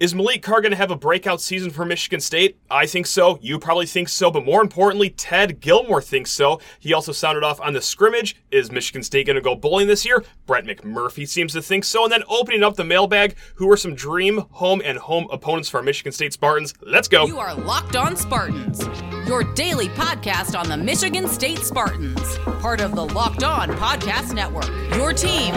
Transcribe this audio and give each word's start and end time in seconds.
Is 0.00 0.14
Maliq 0.14 0.42
Carr 0.42 0.60
going 0.60 0.70
to 0.70 0.76
have 0.76 0.92
a 0.92 0.96
breakout 0.96 1.40
season 1.40 1.70
for 1.70 1.84
Michigan 1.84 2.20
State? 2.20 2.56
I 2.70 2.86
think 2.86 3.04
so. 3.04 3.36
You 3.42 3.58
probably 3.58 3.86
think 3.86 4.08
so. 4.08 4.30
But 4.30 4.44
more 4.44 4.62
importantly, 4.62 5.10
Ted 5.10 5.58
Gilmore 5.58 6.00
thinks 6.00 6.30
so. 6.30 6.60
He 6.78 6.94
also 6.94 7.10
sounded 7.10 7.42
off 7.42 7.60
on 7.60 7.72
the 7.72 7.80
scrimmage. 7.80 8.36
Is 8.52 8.70
Michigan 8.70 9.02
State 9.02 9.26
going 9.26 9.34
to 9.34 9.42
go 9.42 9.56
bowling 9.56 9.88
this 9.88 10.06
year? 10.06 10.22
Brett 10.46 10.66
McMurphy 10.66 11.26
seems 11.26 11.52
to 11.54 11.60
think 11.60 11.82
so. 11.82 12.04
And 12.04 12.12
then 12.12 12.22
opening 12.28 12.62
up 12.62 12.76
the 12.76 12.84
mailbag, 12.84 13.34
who 13.56 13.68
are 13.72 13.76
some 13.76 13.96
dream 13.96 14.44
home 14.52 14.80
and 14.84 14.98
home 14.98 15.26
opponents 15.32 15.68
for 15.68 15.78
our 15.78 15.82
Michigan 15.82 16.12
State 16.12 16.32
Spartans? 16.32 16.74
Let's 16.80 17.08
go. 17.08 17.26
You 17.26 17.40
are 17.40 17.56
Locked 17.56 17.96
On 17.96 18.14
Spartans, 18.14 18.80
your 19.26 19.42
daily 19.54 19.88
podcast 19.88 20.56
on 20.56 20.68
the 20.68 20.76
Michigan 20.76 21.26
State 21.26 21.58
Spartans, 21.58 22.38
part 22.60 22.80
of 22.80 22.94
the 22.94 23.04
Locked 23.04 23.42
On 23.42 23.68
Podcast 23.70 24.32
Network. 24.32 24.68
Your 24.94 25.12
team 25.12 25.56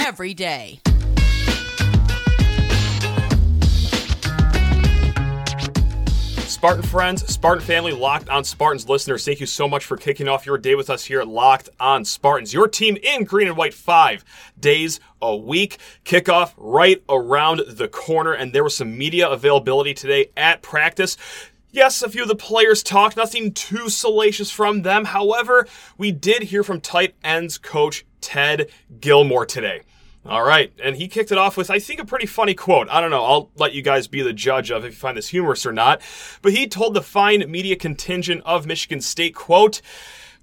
every 0.00 0.32
day. 0.32 0.80
Spartan 6.58 6.82
friends, 6.82 7.24
Spartan 7.32 7.64
family, 7.64 7.92
Locked 7.92 8.28
on 8.28 8.42
Spartans 8.42 8.88
listeners, 8.88 9.24
thank 9.24 9.38
you 9.38 9.46
so 9.46 9.68
much 9.68 9.84
for 9.84 9.96
kicking 9.96 10.26
off 10.26 10.44
your 10.44 10.58
day 10.58 10.74
with 10.74 10.90
us 10.90 11.04
here 11.04 11.20
at 11.20 11.28
Locked 11.28 11.68
on 11.78 12.04
Spartans. 12.04 12.52
Your 12.52 12.66
team 12.66 12.96
in 13.00 13.22
green 13.22 13.46
and 13.46 13.56
white 13.56 13.72
five 13.72 14.24
days 14.58 14.98
a 15.22 15.36
week. 15.36 15.78
Kickoff 16.04 16.54
right 16.56 17.00
around 17.08 17.62
the 17.68 17.86
corner, 17.86 18.32
and 18.32 18.52
there 18.52 18.64
was 18.64 18.76
some 18.76 18.98
media 18.98 19.28
availability 19.28 19.94
today 19.94 20.30
at 20.36 20.60
practice. 20.60 21.16
Yes, 21.70 22.02
a 22.02 22.10
few 22.10 22.22
of 22.22 22.28
the 22.28 22.34
players 22.34 22.82
talked, 22.82 23.16
nothing 23.16 23.52
too 23.52 23.88
salacious 23.88 24.50
from 24.50 24.82
them. 24.82 25.04
However, 25.04 25.64
we 25.96 26.10
did 26.10 26.42
hear 26.42 26.64
from 26.64 26.80
tight 26.80 27.14
ends 27.22 27.56
coach 27.56 28.04
Ted 28.20 28.68
Gilmore 28.98 29.46
today. 29.46 29.82
All 30.28 30.44
right, 30.44 30.70
and 30.82 30.96
he 30.96 31.08
kicked 31.08 31.32
it 31.32 31.38
off 31.38 31.56
with, 31.56 31.70
I 31.70 31.78
think, 31.78 32.00
a 32.00 32.04
pretty 32.04 32.26
funny 32.26 32.52
quote. 32.52 32.86
I 32.90 33.00
don't 33.00 33.10
know, 33.10 33.24
I'll 33.24 33.50
let 33.56 33.72
you 33.72 33.80
guys 33.80 34.08
be 34.08 34.20
the 34.20 34.34
judge 34.34 34.70
of 34.70 34.84
if 34.84 34.92
you 34.92 34.98
find 34.98 35.16
this 35.16 35.28
humorous 35.28 35.64
or 35.64 35.72
not. 35.72 36.02
But 36.42 36.52
he 36.52 36.66
told 36.66 36.92
the 36.92 37.00
fine 37.00 37.50
media 37.50 37.76
contingent 37.76 38.42
of 38.44 38.66
Michigan 38.66 39.00
State, 39.00 39.34
quote, 39.34 39.80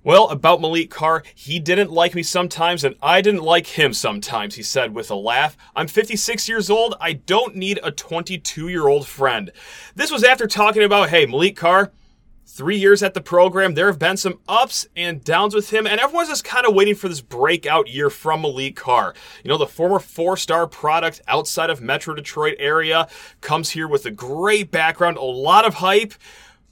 well, 0.04 0.30
about 0.30 0.60
Maliq 0.60 0.90
Carr, 0.90 1.24
he 1.36 1.60
didn't 1.60 1.92
like 1.92 2.16
me 2.16 2.24
sometimes 2.24 2.84
and 2.84 2.96
I 3.02 3.22
didn't 3.22 3.44
like 3.44 3.66
him 3.66 3.94
sometimes, 3.94 4.56
he 4.56 4.64
said 4.64 4.94
with 4.94 5.10
a 5.12 5.16
laugh. 5.16 5.58
I'm 5.76 5.88
56 5.88 6.50
years 6.50 6.70
old. 6.70 6.96
I 7.00 7.14
don't 7.14 7.56
need 7.56 7.80
a 7.82 7.92
22 7.92 8.68
year 8.68 8.88
old 8.88 9.08
friend. 9.08 9.52
This 9.96 10.12
was 10.12 10.24
after 10.24 10.46
talking 10.46 10.84
about, 10.84 11.10
hey, 11.10 11.26
Maliq 11.26 11.56
Carr, 11.56 11.92
three 12.56 12.78
years 12.78 13.04
at 13.04 13.14
the 13.14 13.22
program. 13.22 13.74
There 13.74 13.88
have 13.88 14.00
been 14.00 14.16
some 14.16 14.40
ups 14.48 14.88
and 14.96 15.22
downs 15.22 15.54
with 15.54 15.74
him, 15.74 15.86
and 15.86 16.00
everyone's 16.00 16.30
just 16.30 16.46
kind 16.46 16.66
of 16.66 16.74
waiting 16.74 16.96
for 16.96 17.10
this 17.10 17.20
breakout 17.20 17.90
year 17.90 18.10
from 18.10 18.44
Maliq 18.44 18.78
Carr. 18.78 19.14
You 19.44 19.50
know, 19.50 19.58
the 19.58 19.68
former 19.68 20.00
four 20.00 20.38
star 20.38 20.66
product 20.66 21.22
outside 21.28 21.70
of 21.70 21.82
Metro 21.82 22.16
Detroit 22.16 22.56
area 22.58 23.10
comes 23.42 23.72
here 23.72 23.90
with 23.90 24.06
a 24.06 24.12
great 24.12 24.72
background, 24.72 25.18
a 25.18 25.22
lot 25.22 25.66
of 25.66 25.76
hype. 25.76 26.14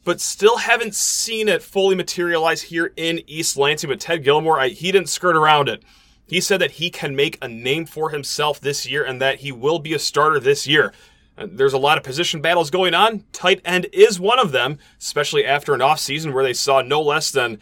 But 0.06 0.20
still 0.20 0.58
haven't 0.58 0.96
seen 0.96 1.48
it 1.48 1.64
fully 1.64 1.96
materialize 1.96 2.64
here 2.64 2.92
in 2.98 3.22
East 3.26 3.56
Lansing. 3.56 3.90
But 3.90 4.02
Ted 4.02 4.22
Gilmore, 4.22 4.60
I, 4.60 4.68
he 4.68 4.92
didn't 4.92 5.08
skirt 5.08 5.38
around 5.38 5.70
it. 5.70 5.82
He 6.28 6.42
said 6.42 6.60
that 6.60 6.72
he 6.72 6.90
can 6.90 7.16
make 7.16 7.38
a 7.42 7.48
name 7.48 7.86
for 7.86 8.10
himself 8.10 8.60
this 8.60 8.86
year 8.86 9.06
and 9.06 9.22
that 9.22 9.40
he 9.40 9.54
will 9.54 9.80
be 9.80 9.94
a 9.94 10.00
starter 10.00 10.42
this 10.42 10.68
year. 10.68 10.92
Uh, 11.38 11.48
there's 11.50 11.74
a 11.74 11.78
lot 11.78 11.98
of 11.98 12.04
position 12.04 12.42
battles 12.42 12.70
going 12.70 12.94
on. 12.94 13.24
Tight 13.32 13.62
end 13.66 13.88
is 13.92 14.20
one 14.20 14.40
of 14.40 14.52
them, 14.52 14.78
especially 15.00 15.46
after 15.46 15.74
an 15.74 15.80
offseason 15.80 16.34
where 16.34 16.44
they 16.44 16.54
saw 16.54 16.82
no 16.82 17.02
less 17.02 17.32
than 17.32 17.60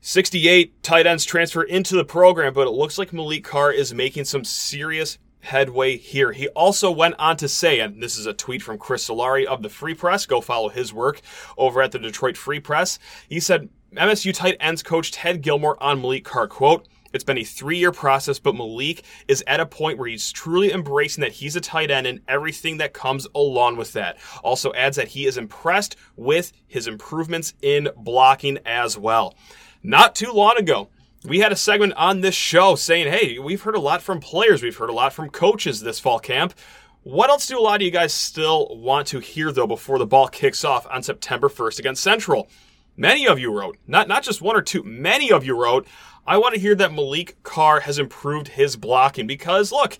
68 0.00 0.82
tight 0.82 1.06
ends 1.06 1.24
transfer 1.24 1.62
into 1.62 1.96
the 1.96 2.04
program. 2.04 2.52
But 2.52 2.66
it 2.66 2.72
looks 2.72 2.98
like 2.98 3.10
Maliq 3.10 3.44
Carr 3.44 3.72
is 3.72 3.92
making 3.94 4.24
some 4.24 4.44
serious 4.44 5.18
headway 5.40 5.96
here. 5.96 6.32
He 6.32 6.48
also 6.48 6.90
went 6.90 7.14
on 7.18 7.36
to 7.36 7.48
say, 7.48 7.80
and 7.80 8.02
this 8.02 8.16
is 8.16 8.26
a 8.26 8.32
tweet 8.32 8.62
from 8.62 8.78
Chris 8.78 9.08
Solari 9.08 9.44
of 9.44 9.62
the 9.62 9.68
Free 9.68 9.94
Press, 9.94 10.26
go 10.26 10.40
follow 10.40 10.70
his 10.70 10.92
work 10.92 11.20
over 11.56 11.82
at 11.82 11.92
the 11.92 11.98
Detroit 11.98 12.36
Free 12.36 12.60
Press. 12.60 12.98
He 13.28 13.40
said, 13.40 13.68
MSU 13.94 14.34
tight 14.34 14.56
ends 14.58 14.82
coach 14.82 15.12
Ted 15.12 15.42
Gilmore 15.42 15.80
on 15.82 16.02
Maliq 16.02 16.24
Carr, 16.24 16.48
quote, 16.48 16.88
it's 17.14 17.24
been 17.24 17.38
a 17.38 17.44
three 17.44 17.78
year 17.78 17.92
process, 17.92 18.38
but 18.38 18.54
Maliq 18.54 19.02
is 19.28 19.42
at 19.46 19.60
a 19.60 19.66
point 19.66 19.98
where 19.98 20.08
he's 20.08 20.32
truly 20.32 20.72
embracing 20.72 21.22
that 21.22 21.32
he's 21.32 21.56
a 21.56 21.60
tight 21.60 21.90
end 21.90 22.06
and 22.06 22.20
everything 22.28 22.78
that 22.78 22.92
comes 22.92 23.26
along 23.34 23.76
with 23.76 23.92
that. 23.92 24.18
Also 24.42 24.72
adds 24.74 24.96
that 24.96 25.08
he 25.08 25.26
is 25.26 25.38
impressed 25.38 25.96
with 26.16 26.52
his 26.66 26.86
improvements 26.86 27.54
in 27.62 27.88
blocking 27.96 28.58
as 28.66 28.98
well. 28.98 29.34
Not 29.82 30.14
too 30.14 30.32
long 30.32 30.58
ago, 30.58 30.88
we 31.24 31.38
had 31.38 31.52
a 31.52 31.56
segment 31.56 31.94
on 31.94 32.20
this 32.20 32.34
show 32.34 32.74
saying, 32.74 33.10
hey, 33.10 33.38
we've 33.38 33.62
heard 33.62 33.76
a 33.76 33.80
lot 33.80 34.02
from 34.02 34.20
players, 34.20 34.62
we've 34.62 34.76
heard 34.76 34.90
a 34.90 34.94
lot 34.94 35.12
from 35.12 35.30
coaches 35.30 35.80
this 35.80 36.00
fall 36.00 36.18
camp. 36.18 36.54
What 37.02 37.30
else 37.30 37.46
do 37.46 37.58
a 37.58 37.60
lot 37.60 37.76
of 37.76 37.82
you 37.82 37.90
guys 37.90 38.14
still 38.14 38.74
want 38.76 39.06
to 39.08 39.20
hear, 39.20 39.52
though, 39.52 39.66
before 39.66 39.98
the 39.98 40.06
ball 40.06 40.26
kicks 40.26 40.64
off 40.64 40.86
on 40.90 41.02
September 41.02 41.50
1st 41.50 41.78
against 41.78 42.02
Central? 42.02 42.48
Many 42.96 43.26
of 43.26 43.38
you 43.38 43.52
wrote, 43.52 43.76
not, 43.86 44.08
not 44.08 44.22
just 44.22 44.40
one 44.40 44.56
or 44.56 44.62
two, 44.62 44.82
many 44.84 45.30
of 45.32 45.44
you 45.44 45.60
wrote, 45.60 45.86
I 46.26 46.38
want 46.38 46.54
to 46.54 46.60
hear 46.60 46.74
that 46.74 46.90
Maliq 46.90 47.34
Carr 47.42 47.80
has 47.80 47.98
improved 47.98 48.48
his 48.48 48.76
blocking 48.76 49.26
because, 49.26 49.70
look, 49.70 49.98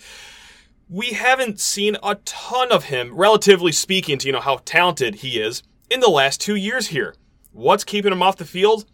we 0.89 1.13
haven't 1.13 1.61
seen 1.61 1.97
a 2.03 2.15
ton 2.25 2.73
of 2.73 2.85
him, 2.85 3.15
relatively 3.15 3.73
speaking, 3.73 4.19
to 4.19 4.27
you 4.27 4.33
know 4.33 4.41
how 4.41 4.61
talented 4.65 5.17
he 5.17 5.41
is 5.41 5.63
in 5.91 6.01
the 6.01 6.09
last 6.09 6.41
two 6.41 6.55
years 6.55 6.89
here. 6.89 7.15
What's 7.53 7.85
keeping 7.85 8.13
him 8.13 8.23
off 8.23 8.37
the 8.37 8.45
field? 8.45 8.87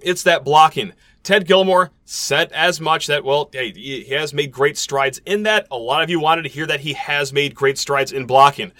It's 0.00 0.22
that 0.22 0.44
blocking. 0.44 0.92
Ted 1.22 1.46
Gilmore 1.46 1.90
said 2.04 2.50
as 2.52 2.80
much 2.80 3.06
that, 3.08 3.24
well, 3.24 3.50
he 3.52 4.04
has 4.10 4.32
made 4.32 4.50
great 4.50 4.78
strides 4.78 5.20
in 5.26 5.42
that. 5.42 5.66
A 5.70 5.76
lot 5.76 6.02
of 6.02 6.08
you 6.08 6.20
wanted 6.20 6.42
to 6.42 6.48
hear 6.48 6.66
that 6.66 6.80
he 6.80 6.94
has 6.94 7.32
made 7.32 7.54
great 7.54 7.76
strides 7.76 8.12
in 8.12 8.24
blocking. 8.24 8.72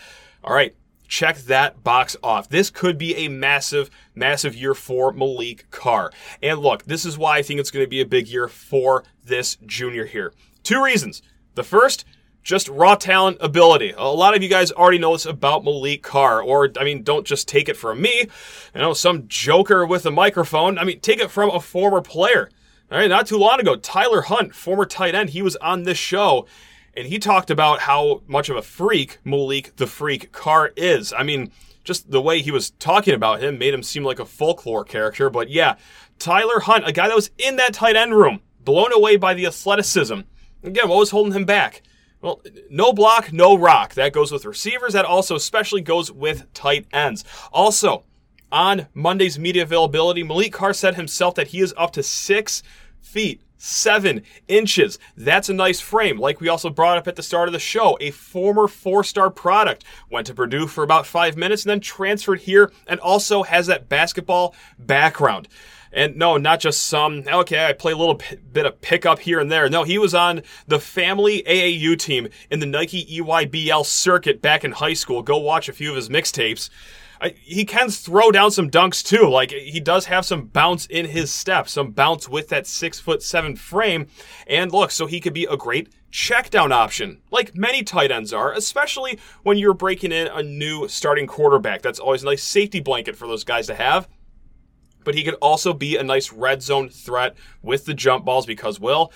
All 0.43 0.55
right, 0.55 0.75
check 1.09 1.39
that 1.39 1.83
box 1.83 2.17
off. 2.23 2.49
This 2.49 2.71
could 2.71 2.99
be 2.99 3.17
a 3.17 3.29
massive, 3.29 3.91
massive 4.15 4.55
year 4.55 4.75
for 4.75 5.13
Maliq 5.13 5.63
Carr. 5.71 6.13
And 6.43 6.61
look, 6.61 6.85
this 6.85 7.05
is 7.05 7.19
why 7.19 7.39
I 7.39 7.43
think 7.43 7.59
it's 7.59 7.71
going 7.71 7.85
to 7.85 7.91
be 7.91 8.01
a 8.01 8.07
big 8.07 8.29
year 8.29 8.47
for 8.47 9.03
this 9.25 9.57
junior 9.67 10.05
here. 10.05 10.33
Two 10.63 10.85
reasons. 10.85 11.23
The 11.55 11.65
first, 11.65 12.05
just 12.43 12.69
raw 12.69 12.95
talent 12.95 13.39
ability. 13.41 13.95
A 13.97 14.05
lot 14.05 14.37
of 14.37 14.43
you 14.43 14.49
guys 14.49 14.71
already 14.71 14.99
know 14.99 15.13
this 15.13 15.27
about 15.27 15.65
Maliq 15.65 16.03
Carr, 16.03 16.41
or, 16.41 16.71
I 16.79 16.85
mean, 16.85 17.03
don't 17.03 17.27
just 17.27 17.49
take 17.49 17.69
it 17.69 17.77
from 17.77 18.01
me. 18.01 18.29
You 18.75 18.81
know 18.81 18.95
some 18.95 19.27
joker 19.29 19.85
with 19.85 20.07
a 20.07 20.11
microphone. 20.11 20.79
I 20.79 20.85
mean, 20.85 21.01
take 21.01 21.21
it 21.21 21.31
from 21.31 21.51
a 21.51 21.61
former 21.61 22.01
player. 22.01 22.49
All 22.91 22.97
right, 22.97 23.09
not 23.09 23.27
too 23.27 23.37
long 23.37 23.61
ago, 23.61 23.77
Tyler 23.77 24.23
Hunt, 24.23 24.55
former 24.55 24.87
tight 24.87 25.15
end, 25.15 25.31
he 25.31 25.43
was 25.43 25.57
on 25.57 25.83
this 25.83 25.99
show, 25.99 26.47
and 26.95 27.07
he 27.07 27.19
talked 27.19 27.51
about 27.51 27.81
how 27.81 28.23
much 28.27 28.49
of 28.49 28.57
a 28.57 28.63
freak 28.63 29.19
Maliq 29.25 29.77
the 29.77 29.87
Freak 29.87 30.33
Carr 30.33 30.73
is. 30.77 31.13
I 31.13 31.23
mean, 31.23 31.53
just 31.85 32.11
the 32.11 32.21
way 32.21 32.43
he 32.43 32.51
was 32.51 32.71
talking 32.71 33.15
about 33.15 33.43
him 33.43 33.59
made 33.59 33.73
him 33.73 33.83
seem 33.83 34.05
like 34.05 34.19
a 34.19 34.25
folklore 34.25 34.85
character. 34.85 35.31
But 35.31 35.49
yeah, 35.51 35.77
Tyler 36.19 36.61
Hunt, 36.61 36.87
a 36.87 36.93
guy 36.93 37.09
that 37.09 37.17
was 37.17 37.31
in 37.39 37.57
that 37.57 37.75
tight 37.75 37.97
end 37.97 38.15
room, 38.15 38.41
blown 38.61 38.93
away 38.93 39.17
by 39.17 39.35
the 39.35 39.47
athleticism. 39.47 40.21
Again, 40.63 40.89
what 40.89 40.99
was 40.99 41.11
holding 41.11 41.33
him 41.33 41.45
back? 41.45 41.83
Well, 42.21 42.43
no 42.69 42.93
block, 42.93 43.33
no 43.33 43.57
rock. 43.57 43.95
That 43.95 44.13
goes 44.13 44.33
with 44.33 44.45
receivers. 44.45 44.93
That 44.93 45.05
also 45.05 45.37
especially 45.37 45.83
goes 45.83 46.11
with 46.11 46.53
tight 46.53 46.87
ends. 46.93 47.25
Also, 47.53 48.05
on 48.51 48.89
Monday's 48.93 49.39
media 49.39 49.63
availability, 49.63 50.25
Maliq 50.25 50.53
Carr 50.53 50.73
said 50.73 50.97
himself 50.97 51.37
that 51.37 51.49
he 51.49 51.61
is 51.61 51.73
up 51.77 51.93
to 51.93 52.03
six 52.03 52.63
feet 53.01 53.41
seven 53.59 54.23
inches. 54.47 54.99
That's 55.17 55.49
a 55.49 55.55
nice 55.55 55.81
frame. 55.81 56.19
Like 56.19 56.41
we 56.41 56.49
also 56.49 56.71
brought 56.71 56.97
up 56.97 57.09
at 57.09 57.17
the 57.17 57.23
start 57.23 57.49
of 57.49 57.53
the 57.53 57.59
show, 57.59 57.99
a 58.01 58.11
former 58.11 58.69
four 58.69 59.05
star 59.05 59.31
product. 59.31 59.85
Went 60.11 60.27
to 60.29 60.35
Purdue 60.35 60.67
for 60.67 60.83
about 60.83 61.07
five 61.07 61.37
minutes 61.37 61.65
and 61.65 61.71
then 61.71 61.81
transferred 61.81 62.41
here 62.41 62.73
and 62.87 62.99
also 63.01 63.43
has 63.43 63.67
that 63.67 63.89
basketball 63.89 64.55
background. 64.79 65.49
And 65.93 66.17
no, 66.17 66.37
not 66.37 66.61
just 66.61 66.83
some, 66.87 67.25
okay, 67.27 67.67
I 67.67 67.73
play 67.73 67.93
a 67.93 67.97
little 67.97 68.21
bit 68.53 68.67
of 68.67 68.81
pickup 68.81 69.21
here 69.21 69.41
and 69.41 69.51
there. 69.51 69.69
No, 69.71 69.85
he 69.85 69.99
was 69.99 70.15
on 70.15 70.43
the 70.67 70.79
family 70.79 71.43
AAU 71.45 71.99
team 71.99 72.29
in 72.51 72.61
the 72.61 72.67
Nike 72.67 73.07
EYBL 73.07 73.87
circuit 73.87 74.43
back 74.43 74.65
in 74.65 74.73
high 74.73 74.93
school. 74.93 75.23
Go 75.23 75.39
watch 75.39 75.69
a 75.69 75.73
few 75.73 75.91
of 75.91 75.97
his 75.97 76.09
mixtapes. 76.09 76.69
I, 77.21 77.35
he 77.41 77.65
can 77.65 77.91
throw 77.91 78.31
down 78.31 78.51
some 78.51 78.71
dunks 78.71 79.05
too. 79.05 79.29
Like 79.29 79.51
he 79.51 79.81
does 79.81 80.07
have 80.07 80.25
some 80.25 80.47
bounce 80.47 80.87
in 80.87 81.07
his 81.07 81.33
step, 81.33 81.69
some 81.69 81.91
bounce 81.91 82.29
with 82.29 82.49
that 82.49 82.67
six 82.67 83.01
foot 83.01 83.23
seven 83.23 83.57
frame. 83.57 84.07
And 84.47 84.73
look, 84.73 84.91
so 84.91 85.07
he 85.07 85.21
could 85.21 85.33
be 85.35 85.45
a 85.45 85.57
great 85.57 85.89
check 86.11 86.51
down 86.51 86.73
option, 86.73 87.21
like 87.31 87.55
many 87.55 87.83
tight 87.83 88.11
ends 88.11 88.33
are, 88.33 88.53
especially 88.53 89.19
when 89.43 89.59
you're 89.59 89.75
breaking 89.75 90.13
in 90.13 90.27
a 90.29 90.43
new 90.43 90.89
starting 90.89 91.27
quarterback. 91.27 91.83
That's 91.83 91.99
always 91.99 92.23
a 92.23 92.27
nice 92.27 92.43
safety 92.43 92.81
blanket 92.81 93.17
for 93.17 93.27
those 93.29 93.45
guys 93.45 93.67
to 93.67 93.75
have. 93.75 94.09
But 95.05 95.15
he 95.15 95.25
could 95.25 95.35
also 95.35 95.73
be 95.73 95.97
a 95.97 96.03
nice 96.03 96.33
red 96.33 96.63
zone 96.63 96.89
threat 96.89 97.37
with 97.63 97.85
the 97.85 97.95
jump 97.95 98.25
balls 98.25 98.47
because, 98.47 98.81
well, 98.81 99.13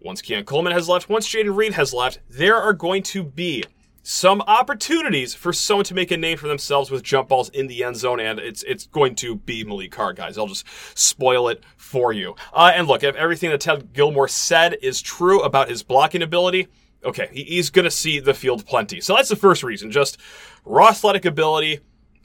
once 0.00 0.22
Keon 0.22 0.44
Coleman 0.44 0.72
has 0.72 0.88
left, 0.88 1.08
once 1.08 1.28
Jayden 1.28 1.56
Reed 1.56 1.72
has 1.72 1.92
left, 1.92 2.20
there 2.28 2.56
are 2.56 2.72
going 2.72 3.02
to 3.04 3.22
be 3.24 3.64
some 4.06 4.40
opportunities 4.42 5.34
for 5.34 5.52
someone 5.52 5.84
to 5.84 5.94
make 5.94 6.12
a 6.12 6.16
name 6.16 6.38
for 6.38 6.46
themselves 6.46 6.92
with 6.92 7.02
jump 7.02 7.28
balls 7.28 7.48
in 7.48 7.66
the 7.66 7.82
end 7.82 7.96
zone, 7.96 8.20
and 8.20 8.38
it's 8.38 8.62
it's 8.62 8.86
going 8.86 9.16
to 9.16 9.34
be 9.34 9.64
Maliq 9.64 9.90
Carr, 9.90 10.12
guys. 10.12 10.38
I'll 10.38 10.46
just 10.46 10.64
spoil 10.96 11.48
it 11.48 11.64
for 11.76 12.12
you. 12.12 12.36
Uh, 12.52 12.70
and 12.72 12.86
look, 12.86 13.02
if 13.02 13.16
everything 13.16 13.50
that 13.50 13.60
Ted 13.60 13.92
Gilmore 13.92 14.28
said 14.28 14.76
is 14.80 15.02
true 15.02 15.42
about 15.42 15.68
his 15.68 15.82
blocking 15.82 16.22
ability, 16.22 16.68
Okay, 17.04 17.28
he's 17.32 17.70
going 17.70 17.84
to 17.84 17.90
see 17.90 18.18
the 18.18 18.34
field 18.34 18.66
plenty. 18.66 19.00
So 19.00 19.14
that's 19.14 19.28
the 19.28 19.36
first 19.36 19.62
reason, 19.62 19.90
just 19.90 20.18
raw 20.64 20.88
athletic 20.88 21.24
ability 21.24 21.80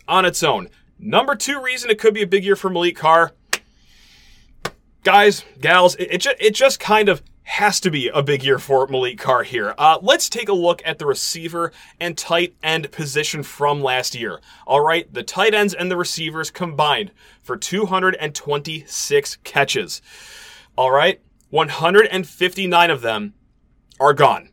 on 0.08 0.26
its 0.26 0.42
own. 0.42 0.70
Number 0.98 1.36
two 1.36 1.62
reason 1.62 1.90
it 1.90 2.00
could 2.00 2.14
be 2.14 2.24
a 2.24 2.28
big 2.28 2.44
year 2.44 2.56
for 2.56 2.70
Maliq 2.70 2.96
Carr. 2.96 3.34
Guys, 5.04 5.46
gals, 5.60 5.96
it, 5.96 6.26
it, 6.26 6.38
it 6.40 6.56
just 6.56 6.80
kind 6.80 7.10
of 7.10 7.22
has 7.44 7.80
to 7.82 7.92
be 7.92 8.08
a 8.08 8.22
big 8.22 8.44
year 8.44 8.60
for 8.60 8.88
Maliq 8.88 9.18
Carr 9.18 9.44
here. 9.44 9.74
Uh, 9.78 9.98
let's 10.02 10.30
take 10.30 10.50
a 10.50 10.54
look 10.54 10.82
at 10.86 11.00
the 11.00 11.06
receiver 11.06 11.72
and 12.00 12.18
tight 12.18 12.56
end 12.64 12.92
position 12.92 13.44
from 13.44 13.82
last 13.82 14.16
year. 14.16 14.40
All 14.66 14.82
right, 14.82 15.12
the 15.14 15.24
tight 15.24 15.54
ends 15.54 15.74
and 15.74 15.90
the 15.90 15.98
receivers 15.98 16.52
combined 16.52 17.12
for 17.42 17.58
226 17.58 19.38
catches. 19.44 20.02
All 20.78 20.92
right, 20.92 21.20
159 21.50 22.90
of 22.90 23.02
them 23.02 23.34
are 24.00 24.14
gone. 24.14 24.50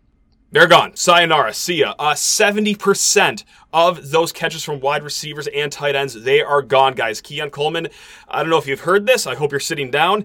They're 0.51 0.67
gone. 0.67 0.97
Sayonara. 0.97 1.53
See 1.53 1.77
ya. 1.77 1.95
Uh, 1.99 2.15
70% 2.15 3.45
of 3.73 4.11
those 4.11 4.33
catches 4.33 4.65
from 4.65 4.81
wide 4.81 5.03
receivers 5.03 5.47
and 5.49 5.71
tight 5.71 5.95
ends, 5.95 6.15
they 6.15 6.41
are 6.41 6.63
gone, 6.63 6.95
guys. 6.95 7.21
Keon 7.21 7.51
Coleman, 7.51 7.89
I 8.27 8.41
don't 8.41 8.51
know 8.51 8.59
if 8.59 8.67
you've 8.67 8.81
heard 8.81 9.07
this. 9.07 9.27
I 9.27 9.35
hope 9.35 9.51
you're 9.51 9.61
sitting 9.61 9.91
down. 9.91 10.25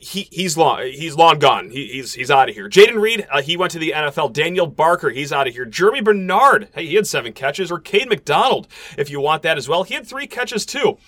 He, 0.00 0.28
he's 0.30 0.56
long, 0.56 0.82
he's 0.82 1.16
long 1.16 1.38
gone. 1.38 1.70
He, 1.70 1.88
he's, 1.88 2.14
he's 2.14 2.30
out 2.30 2.48
of 2.48 2.54
here. 2.54 2.68
Jayden 2.68 3.00
Reed, 3.00 3.26
uh, 3.30 3.42
he 3.42 3.56
went 3.56 3.72
to 3.72 3.78
the 3.78 3.92
NFL. 3.94 4.32
Daniel 4.32 4.66
Barker, 4.66 5.10
he's 5.10 5.32
out 5.32 5.48
of 5.48 5.54
here. 5.54 5.66
Germie 5.66 6.04
Bernard, 6.04 6.68
hey, 6.74 6.86
he 6.86 6.94
had 6.94 7.06
seven 7.06 7.32
catches. 7.32 7.70
Or 7.70 7.80
Cade 7.80 8.08
McDonald, 8.08 8.68
if 8.96 9.10
you 9.10 9.20
want 9.20 9.42
that 9.42 9.58
as 9.58 9.68
well. 9.68 9.82
He 9.82 9.94
had 9.94 10.06
three 10.06 10.26
catches 10.26 10.64
too. 10.64 10.98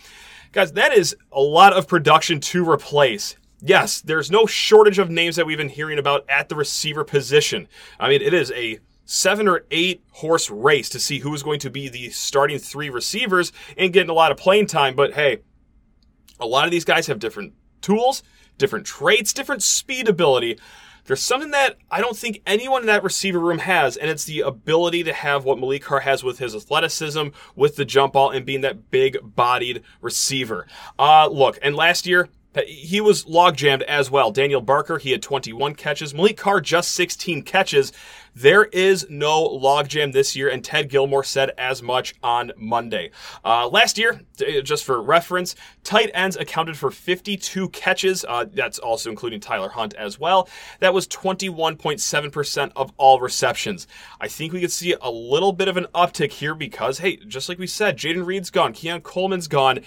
Guys, 0.53 0.73
that 0.73 0.93
is 0.93 1.17
a 1.33 1.41
lot 1.41 1.73
of 1.73 1.89
production 1.89 2.41
to 2.41 2.69
replace 2.69 3.37
yes, 3.63 4.01
there's 4.01 4.31
no 4.31 4.47
shortage 4.47 4.99
of 4.99 5.11
names 5.11 5.37
that 5.37 5.47
we've 5.47 5.59
been 5.59 5.69
hearing 5.69 5.99
about 5.99 6.25
at 6.29 6.49
the 6.49 6.55
receiver 6.55 7.05
position. 7.05 7.69
I 7.99 8.09
mean, 8.09 8.23
it 8.23 8.35
is 8.35 8.53
a 8.53 8.79
seven 9.07 9.49
or 9.49 9.65
eight 9.71 10.03
horse 10.11 10.51
race 10.51 10.91
to 10.91 11.01
see 11.01 11.21
who 11.21 11.33
is 11.33 11.43
going 11.43 11.61
to 11.61 11.71
be 11.71 11.89
the 11.89 12.11
starting 12.11 12.59
three 12.59 12.91
receivers 12.91 13.53
and 13.79 13.93
getting 13.93 14.11
a 14.11 14.15
lot 14.15 14.33
of 14.33 14.37
playing 14.37 14.67
time. 14.67 14.95
But 14.95 15.15
hey, 15.15 15.39
a 16.39 16.47
lot 16.47 16.67
of 16.67 16.71
these 16.71 16.85
guys 16.85 17.07
have 17.07 17.19
different 17.19 17.55
tools, 17.81 18.23
different 18.59 18.85
traits, 18.85 19.33
different 19.33 19.63
speed 19.63 20.09
ability. 20.09 20.59
There's 21.07 21.23
something 21.23 21.53
that 21.53 21.77
I 21.89 22.01
don't 22.01 22.17
think 22.17 22.43
anyone 22.47 22.83
in 22.83 22.89
that 22.89 23.05
receiver 23.05 23.39
room 23.39 23.59
has, 23.59 23.97
and 23.97 24.11
it's 24.11 24.25
the 24.25 24.41
ability 24.41 25.05
to 25.05 25.13
have 25.13 25.45
what 25.45 25.57
Maliq 25.57 25.83
Carr 25.83 26.01
has 26.01 26.25
with 26.25 26.41
his 26.41 26.55
athleticism, 26.55 27.29
with 27.55 27.77
the 27.77 27.85
jump 27.85 28.15
ball, 28.15 28.31
and 28.31 28.45
being 28.45 28.63
that 28.63 28.91
big 28.91 29.17
bodied 29.23 29.85
receiver. 30.01 30.67
Uh, 30.99 31.29
look, 31.29 31.61
and 31.63 31.77
last 31.77 32.09
year, 32.09 32.29
he 32.67 33.01
was 33.01 33.27
log 33.27 33.57
jammed 33.57 33.83
as 33.83 34.11
well. 34.11 34.31
Daniel 34.31 34.61
Barker, 34.61 34.99
he 34.99 35.11
had 35.13 35.23
21 35.23 35.75
catches. 35.75 36.13
Maliq 36.13 36.37
Carr, 36.37 36.61
just 36.61 36.93
16 36.93 37.43
catches. 37.43 37.93
There 38.35 38.65
is 38.65 39.07
no 39.09 39.49
logjam 39.49 40.13
this 40.13 40.37
year, 40.37 40.51
and 40.51 40.63
Ted 40.63 40.91
Gilmore 40.91 41.25
said 41.25 41.53
as 41.57 41.83
much 41.83 42.15
on 42.23 42.53
Monday. 42.57 43.11
Uh, 43.43 43.67
last 43.67 43.97
year, 43.97 44.21
just 44.63 44.85
for 44.85 45.01
reference, 45.01 45.55
tight 45.85 46.11
ends 46.13 46.37
accounted 46.37 46.77
for 46.77 46.91
52 46.91 47.71
catches. 47.71 48.27
Uh, 48.27 48.45
that's 48.53 48.79
also 48.79 49.09
including 49.09 49.41
Tyler 49.41 49.71
Hunt 49.71 49.95
as 49.95 50.21
well. 50.21 50.51
That 50.81 50.93
was 50.93 51.09
21.7% 51.09 52.73
of 52.77 52.93
all 52.99 53.21
receptions. 53.21 53.87
I 54.21 54.29
think 54.29 54.53
we 54.53 54.61
could 54.61 54.71
see 54.71 54.95
a 55.01 55.11
little 55.11 55.53
bit 55.53 55.69
of 55.69 55.79
an 55.79 55.87
uptick 55.95 56.33
here 56.33 56.55
because, 56.55 56.99
hey, 56.99 57.17
just 57.17 57.49
like 57.49 57.59
we 57.59 57.67
said, 57.67 57.97
Jayden 57.97 58.27
Reed's 58.27 58.51
gone, 58.51 58.75
Keon 58.75 59.01
Coleman's 59.01 59.49
gone. 59.49 59.81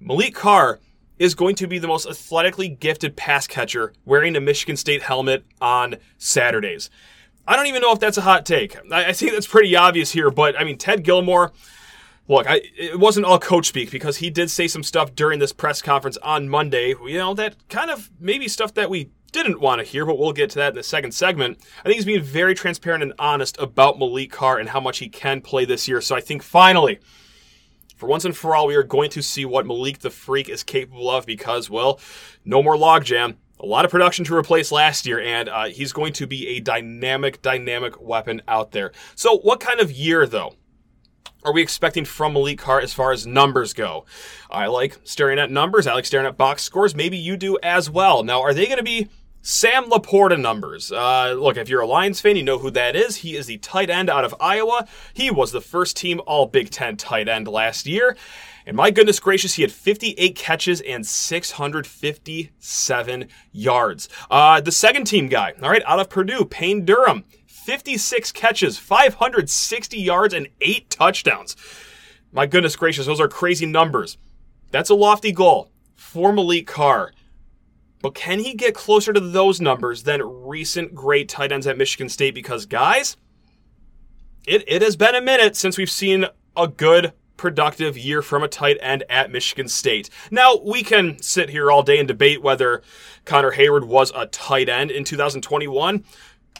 Maliq 0.00 0.34
Carr 0.34 0.78
is 1.18 1.34
going 1.34 1.54
to 1.56 1.66
be 1.66 1.78
the 1.78 1.88
most 1.88 2.06
athletically 2.06 2.68
gifted 2.68 3.16
pass 3.16 3.46
catcher 3.46 3.92
wearing 4.04 4.36
a 4.36 4.40
Michigan 4.40 4.76
State 4.76 5.02
helmet 5.02 5.44
on 5.60 5.96
Saturdays. 6.16 6.90
I 7.46 7.56
don't 7.56 7.66
even 7.66 7.82
know 7.82 7.92
if 7.92 8.00
that's 8.00 8.18
a 8.18 8.22
hot 8.22 8.44
take. 8.44 8.76
I, 8.92 9.06
I 9.06 9.12
think 9.12 9.32
that's 9.32 9.46
pretty 9.46 9.74
obvious 9.74 10.12
here, 10.12 10.30
but 10.30 10.58
I 10.58 10.64
mean, 10.64 10.78
Ted 10.78 11.02
Gilmore, 11.02 11.52
look, 12.28 12.46
I, 12.48 12.60
it 12.76 12.98
wasn't 12.98 13.26
all 13.26 13.38
coach 13.38 13.68
speak 13.68 13.90
because 13.90 14.18
he 14.18 14.30
did 14.30 14.50
say 14.50 14.68
some 14.68 14.82
stuff 14.82 15.14
during 15.14 15.38
this 15.38 15.52
press 15.52 15.80
conference 15.80 16.18
on 16.18 16.48
Monday, 16.48 16.88
you 16.90 17.18
know, 17.18 17.34
that 17.34 17.56
kind 17.68 17.90
of 17.90 18.10
maybe 18.20 18.48
stuff 18.48 18.74
that 18.74 18.90
we 18.90 19.10
didn't 19.32 19.60
want 19.60 19.80
to 19.80 19.86
hear, 19.86 20.06
but 20.06 20.18
we'll 20.18 20.32
get 20.32 20.50
to 20.50 20.56
that 20.56 20.70
in 20.70 20.74
the 20.74 20.82
second 20.82 21.12
segment. 21.12 21.58
I 21.80 21.82
think 21.84 21.96
he's 21.96 22.04
being 22.04 22.22
very 22.22 22.54
transparent 22.54 23.02
and 23.02 23.12
honest 23.18 23.58
about 23.58 23.98
Maliq 23.98 24.30
Carr 24.30 24.58
and 24.58 24.68
how 24.68 24.80
much 24.80 24.98
he 24.98 25.08
can 25.08 25.40
play 25.40 25.64
this 25.64 25.88
year. 25.88 26.00
So 26.00 26.16
I 26.16 26.20
think 26.20 26.42
finally, 26.42 26.98
for 27.98 28.08
once 28.08 28.24
and 28.24 28.36
for 28.36 28.54
all, 28.54 28.68
we 28.68 28.76
are 28.76 28.84
going 28.84 29.10
to 29.10 29.22
see 29.22 29.44
what 29.44 29.66
Maliq 29.66 29.98
the 29.98 30.10
Freak 30.10 30.48
is 30.48 30.62
capable 30.62 31.10
of 31.10 31.26
because, 31.26 31.68
well, 31.68 32.00
no 32.44 32.62
more 32.62 32.76
logjam. 32.76 33.36
A 33.60 33.66
lot 33.66 33.84
of 33.84 33.90
production 33.90 34.24
to 34.26 34.36
replace 34.36 34.70
last 34.70 35.04
year, 35.04 35.18
and 35.20 35.48
uh, 35.48 35.64
he's 35.64 35.92
going 35.92 36.12
to 36.12 36.28
be 36.28 36.46
a 36.46 36.60
dynamic, 36.60 37.42
dynamic 37.42 38.00
weapon 38.00 38.40
out 38.46 38.70
there. 38.70 38.92
So, 39.16 39.38
what 39.38 39.58
kind 39.58 39.80
of 39.80 39.90
year, 39.90 40.26
though? 40.26 40.54
are 41.44 41.52
we 41.52 41.62
expecting 41.62 42.04
from 42.04 42.34
Maliq 42.34 42.58
Carr 42.58 42.80
as 42.80 42.92
far 42.92 43.12
as 43.12 43.26
numbers 43.26 43.72
go? 43.72 44.04
I 44.50 44.66
like 44.66 44.98
staring 45.04 45.38
at 45.38 45.50
numbers. 45.50 45.86
I 45.86 45.94
like 45.94 46.04
staring 46.04 46.26
at 46.26 46.36
box 46.36 46.62
scores. 46.62 46.94
Maybe 46.94 47.16
you 47.16 47.36
do 47.36 47.58
as 47.62 47.88
well. 47.88 48.22
Now, 48.22 48.42
are 48.42 48.52
they 48.52 48.66
going 48.66 48.78
to 48.78 48.84
be 48.84 49.08
Sam 49.40 49.90
LaPorta 49.90 50.38
numbers. 50.38 50.92
Uh, 50.92 51.34
look, 51.38 51.56
if 51.56 51.68
you're 51.68 51.80
a 51.80 51.86
Lions 51.86 52.20
fan, 52.20 52.34
you 52.36 52.42
know 52.42 52.58
who 52.58 52.70
that 52.72 52.96
is. 52.96 53.16
He 53.16 53.36
is 53.36 53.46
the 53.46 53.58
tight 53.58 53.88
end 53.88 54.10
out 54.10 54.24
of 54.24 54.34
Iowa. 54.40 54.86
He 55.14 55.30
was 55.30 55.52
the 55.52 55.60
first 55.60 55.96
team 55.96 56.20
All 56.26 56.46
Big 56.46 56.70
Ten 56.70 56.96
tight 56.96 57.28
end 57.28 57.46
last 57.48 57.86
year. 57.86 58.16
And 58.66 58.76
my 58.76 58.90
goodness 58.90 59.20
gracious, 59.20 59.54
he 59.54 59.62
had 59.62 59.72
58 59.72 60.36
catches 60.36 60.82
and 60.82 61.06
657 61.06 63.28
yards. 63.52 64.08
Uh, 64.30 64.60
the 64.60 64.72
second 64.72 65.06
team 65.06 65.28
guy, 65.28 65.54
all 65.62 65.70
right, 65.70 65.82
out 65.86 66.00
of 66.00 66.10
Purdue, 66.10 66.44
Payne 66.44 66.84
Durham, 66.84 67.24
56 67.46 68.32
catches, 68.32 68.76
560 68.76 69.98
yards, 69.98 70.34
and 70.34 70.48
eight 70.60 70.90
touchdowns. 70.90 71.56
My 72.30 72.44
goodness 72.44 72.76
gracious, 72.76 73.06
those 73.06 73.20
are 73.20 73.28
crazy 73.28 73.64
numbers. 73.64 74.18
That's 74.70 74.90
a 74.90 74.94
lofty 74.94 75.32
goal 75.32 75.70
for 75.96 76.30
Maliq 76.30 76.66
Carr. 76.66 77.14
But 78.00 78.14
can 78.14 78.38
he 78.38 78.54
get 78.54 78.74
closer 78.74 79.12
to 79.12 79.20
those 79.20 79.60
numbers 79.60 80.04
than 80.04 80.22
recent 80.22 80.94
great 80.94 81.28
tight 81.28 81.52
ends 81.52 81.66
at 81.66 81.76
Michigan 81.76 82.08
State? 82.08 82.34
Because, 82.34 82.66
guys, 82.66 83.16
it, 84.46 84.64
it 84.66 84.82
has 84.82 84.96
been 84.96 85.14
a 85.14 85.20
minute 85.20 85.56
since 85.56 85.76
we've 85.76 85.90
seen 85.90 86.26
a 86.56 86.68
good, 86.68 87.12
productive 87.36 87.96
year 87.96 88.22
from 88.22 88.42
a 88.42 88.48
tight 88.48 88.78
end 88.80 89.04
at 89.08 89.30
Michigan 89.30 89.68
State. 89.68 90.10
Now, 90.30 90.56
we 90.56 90.82
can 90.82 91.20
sit 91.22 91.50
here 91.50 91.70
all 91.70 91.82
day 91.82 91.98
and 91.98 92.06
debate 92.06 92.42
whether 92.42 92.82
Connor 93.24 93.52
Heyward 93.52 93.86
was 93.86 94.12
a 94.14 94.26
tight 94.26 94.68
end 94.68 94.90
in 94.90 95.04
2021. 95.04 96.04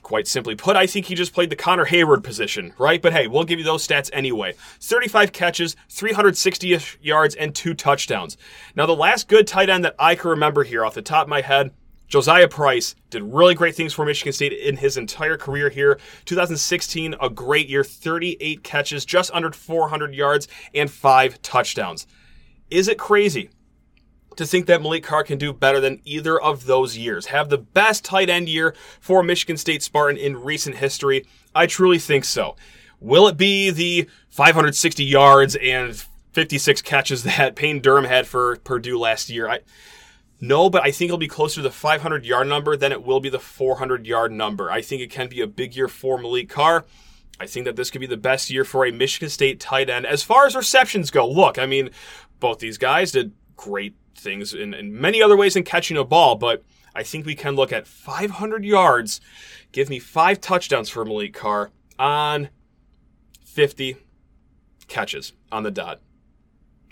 Quite 0.02 0.26
simply 0.26 0.54
put, 0.54 0.76
I 0.76 0.86
think 0.86 1.06
he 1.06 1.14
just 1.14 1.34
played 1.34 1.50
the 1.50 1.56
Connor 1.56 1.86
Heyward 1.86 2.22
position, 2.22 2.72
right? 2.78 3.02
But 3.02 3.12
hey, 3.12 3.26
we'll 3.26 3.44
give 3.44 3.58
you 3.58 3.64
those 3.64 3.86
stats 3.86 4.10
anyway. 4.12 4.54
35 4.80 5.32
catches, 5.32 5.76
360 5.88 6.78
yards, 7.00 7.34
and 7.34 7.54
two 7.54 7.74
touchdowns. 7.74 8.36
Now, 8.74 8.86
the 8.86 8.96
last 8.96 9.28
good 9.28 9.46
tight 9.46 9.68
end 9.68 9.84
that 9.84 9.96
I 9.98 10.14
can 10.14 10.30
remember 10.30 10.64
here 10.64 10.84
off 10.84 10.94
the 10.94 11.02
top 11.02 11.24
of 11.24 11.28
my 11.28 11.40
head, 11.40 11.72
Josiah 12.08 12.48
Price 12.48 12.94
did 13.10 13.22
really 13.22 13.54
great 13.54 13.74
things 13.74 13.92
for 13.92 14.06
Michigan 14.06 14.32
State 14.32 14.54
in 14.54 14.78
his 14.78 14.96
entire 14.96 15.36
career 15.36 15.68
here. 15.68 16.00
2016, 16.24 17.14
a 17.20 17.28
great 17.28 17.68
year, 17.68 17.84
38 17.84 18.62
catches, 18.64 19.04
just 19.04 19.30
under 19.32 19.52
400 19.52 20.14
yards, 20.14 20.48
and 20.74 20.90
five 20.90 21.40
touchdowns. 21.42 22.06
Is 22.70 22.88
it 22.88 22.98
crazy 22.98 23.50
to 24.38 24.46
think 24.46 24.66
that 24.66 24.80
Maliq 24.80 25.02
Carr 25.02 25.24
can 25.24 25.36
do 25.36 25.52
better 25.52 25.80
than 25.80 26.00
either 26.04 26.40
of 26.40 26.66
those 26.66 26.96
years. 26.96 27.26
Have 27.26 27.48
the 27.48 27.58
best 27.58 28.04
tight 28.04 28.30
end 28.30 28.48
year 28.48 28.72
for 29.00 29.24
Michigan 29.24 29.56
State 29.56 29.82
Spartan 29.82 30.16
in 30.16 30.40
recent 30.40 30.76
history. 30.76 31.26
I 31.56 31.66
truly 31.66 31.98
think 31.98 32.24
so. 32.24 32.54
Will 33.00 33.26
it 33.26 33.36
be 33.36 33.70
the 33.70 34.08
560 34.30 35.04
yards 35.04 35.56
and 35.56 36.04
56 36.32 36.82
catches 36.82 37.22
that 37.24 37.56
Payne 37.56 37.80
Durham 37.80 38.04
had 38.04 38.28
for 38.28 38.56
Purdue 38.58 38.96
last 38.96 39.28
year? 39.28 39.48
I, 39.48 39.60
no, 40.40 40.70
but 40.70 40.84
I 40.84 40.92
think 40.92 41.08
it'll 41.08 41.18
be 41.18 41.26
closer 41.26 41.56
to 41.56 41.62
the 41.62 41.72
500 41.72 42.24
yard 42.24 42.46
number 42.46 42.76
than 42.76 42.92
it 42.92 43.02
will 43.02 43.18
be 43.18 43.30
the 43.30 43.40
400 43.40 44.06
yard 44.06 44.30
number. 44.30 44.70
I 44.70 44.82
think 44.82 45.02
it 45.02 45.10
can 45.10 45.28
be 45.28 45.40
a 45.40 45.48
big 45.48 45.74
year 45.74 45.88
for 45.88 46.16
Maliq 46.16 46.48
Carr. 46.48 46.84
I 47.40 47.46
think 47.48 47.66
that 47.66 47.74
this 47.74 47.90
could 47.90 48.00
be 48.00 48.06
the 48.06 48.16
best 48.16 48.50
year 48.50 48.64
for 48.64 48.86
a 48.86 48.92
Michigan 48.92 49.30
State 49.30 49.58
tight 49.58 49.90
end. 49.90 50.06
As 50.06 50.22
far 50.22 50.46
as 50.46 50.54
receptions 50.54 51.10
go, 51.10 51.28
look, 51.28 51.58
I 51.58 51.66
mean, 51.66 51.90
both 52.38 52.60
these 52.60 52.78
guys 52.78 53.10
did 53.10 53.32
great 53.56 53.96
things 54.18 54.54
in, 54.54 54.74
in 54.74 54.98
many 54.98 55.22
other 55.22 55.36
ways 55.36 55.54
than 55.54 55.62
catching 55.62 55.96
a 55.96 56.04
ball, 56.04 56.36
but 56.36 56.64
I 56.94 57.02
think 57.02 57.26
we 57.26 57.34
can 57.34 57.54
look 57.54 57.72
at 57.72 57.86
500 57.86 58.64
yards. 58.64 59.20
Give 59.72 59.88
me 59.88 59.98
five 59.98 60.40
touchdowns 60.40 60.88
for 60.88 61.04
Maliq 61.04 61.34
Carr 61.34 61.70
on 61.98 62.48
50 63.44 63.96
catches 64.88 65.32
on 65.52 65.62
the 65.62 65.70
dot. 65.70 66.00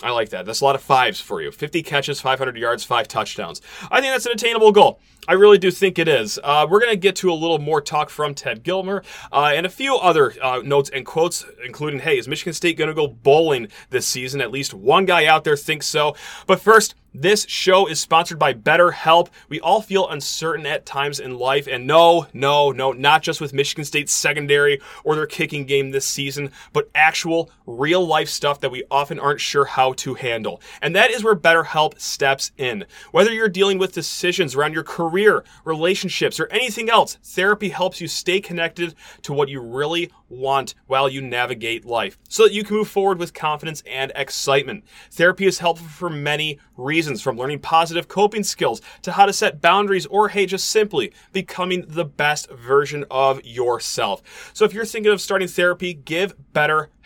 I 0.02 0.10
like 0.10 0.28
that. 0.30 0.44
That's 0.44 0.60
a 0.60 0.64
lot 0.64 0.74
of 0.74 0.82
fives 0.82 1.20
for 1.20 1.40
you. 1.40 1.50
50 1.50 1.82
catches, 1.82 2.20
500 2.20 2.56
yards, 2.56 2.84
five 2.84 3.08
touchdowns. 3.08 3.62
I 3.90 4.00
think 4.00 4.12
that's 4.12 4.26
an 4.26 4.32
attainable 4.32 4.70
goal. 4.70 5.00
I 5.26 5.32
really 5.32 5.56
do 5.56 5.70
think 5.70 5.98
it 5.98 6.06
is. 6.06 6.38
Uh, 6.44 6.66
we're 6.68 6.80
going 6.80 6.92
to 6.92 6.98
get 6.98 7.16
to 7.16 7.32
a 7.32 7.34
little 7.34 7.58
more 7.58 7.80
talk 7.80 8.10
from 8.10 8.34
Ted 8.34 8.62
Gilmore 8.62 9.02
uh, 9.32 9.52
and 9.54 9.64
a 9.64 9.70
few 9.70 9.96
other 9.96 10.34
uh, 10.42 10.60
notes 10.62 10.90
and 10.90 11.06
quotes, 11.06 11.46
including, 11.64 12.00
hey, 12.00 12.18
is 12.18 12.28
Michigan 12.28 12.52
State 12.52 12.76
going 12.76 12.88
to 12.88 12.94
go 12.94 13.08
bowling 13.08 13.68
this 13.88 14.06
season? 14.06 14.42
At 14.42 14.50
least 14.50 14.74
one 14.74 15.06
guy 15.06 15.24
out 15.24 15.44
there 15.44 15.56
thinks 15.56 15.86
so. 15.86 16.14
But 16.46 16.60
first, 16.60 16.94
This 17.18 17.46
show 17.48 17.86
is 17.86 17.98
sponsored 17.98 18.38
by 18.38 18.52
BetterHelp. 18.52 19.28
We 19.48 19.58
all 19.58 19.80
feel 19.80 20.06
uncertain 20.06 20.66
at 20.66 20.84
times 20.84 21.18
in 21.18 21.38
life, 21.38 21.66
and 21.66 21.86
no, 21.86 22.26
no, 22.34 22.72
no, 22.72 22.92
not 22.92 23.22
just 23.22 23.40
with 23.40 23.54
Michigan 23.54 23.86
State 23.86 24.10
secondary 24.10 24.82
or 25.02 25.14
their 25.14 25.24
kicking 25.24 25.64
game 25.64 25.92
this 25.92 26.06
season, 26.06 26.50
but 26.74 26.90
actual 26.94 27.50
real 27.64 28.06
life 28.06 28.28
stuff 28.28 28.60
that 28.60 28.70
we 28.70 28.84
often 28.90 29.18
aren't 29.18 29.40
sure 29.40 29.64
how 29.64 29.94
to 29.94 30.12
handle. 30.12 30.60
And 30.82 30.94
that 30.94 31.10
is 31.10 31.24
where 31.24 31.34
BetterHelp 31.34 31.98
steps 31.98 32.52
in. 32.58 32.84
Whether 33.12 33.32
you're 33.32 33.48
dealing 33.48 33.78
with 33.78 33.92
decisions 33.92 34.54
around 34.54 34.74
your 34.74 34.84
career, 34.84 35.42
relationships, 35.64 36.38
or 36.38 36.48
anything 36.48 36.90
else, 36.90 37.16
therapy 37.24 37.70
helps 37.70 37.98
you 37.98 38.08
stay 38.08 38.42
connected 38.42 38.94
to 39.22 39.32
what 39.32 39.48
you 39.48 39.62
really 39.62 40.12
want 40.28 40.74
while 40.86 41.08
you 41.08 41.22
navigate 41.22 41.84
life 41.84 42.18
so 42.28 42.42
that 42.42 42.52
you 42.52 42.64
can 42.64 42.76
move 42.76 42.88
forward 42.88 43.18
with 43.18 43.32
confidence 43.32 43.82
and 43.86 44.12
excitement. 44.16 44.84
Therapy 45.10 45.46
is 45.46 45.60
helpful 45.60 45.86
for 45.86 46.10
many 46.10 46.58
reasons 46.76 47.05
from 47.14 47.36
learning 47.36 47.60
positive 47.60 48.08
coping 48.08 48.42
skills 48.42 48.80
to 49.02 49.12
how 49.12 49.26
to 49.26 49.32
set 49.32 49.60
boundaries 49.60 50.06
or 50.06 50.28
hey, 50.28 50.46
just 50.46 50.68
simply 50.70 51.12
becoming 51.32 51.84
the 51.86 52.04
best 52.04 52.50
version 52.50 53.04
of 53.10 53.44
yourself. 53.44 54.50
So 54.52 54.64
if 54.64 54.72
you're 54.72 54.84
thinking 54.84 55.12
of 55.12 55.20
starting 55.20 55.48
therapy, 55.48 55.94
give 55.94 56.34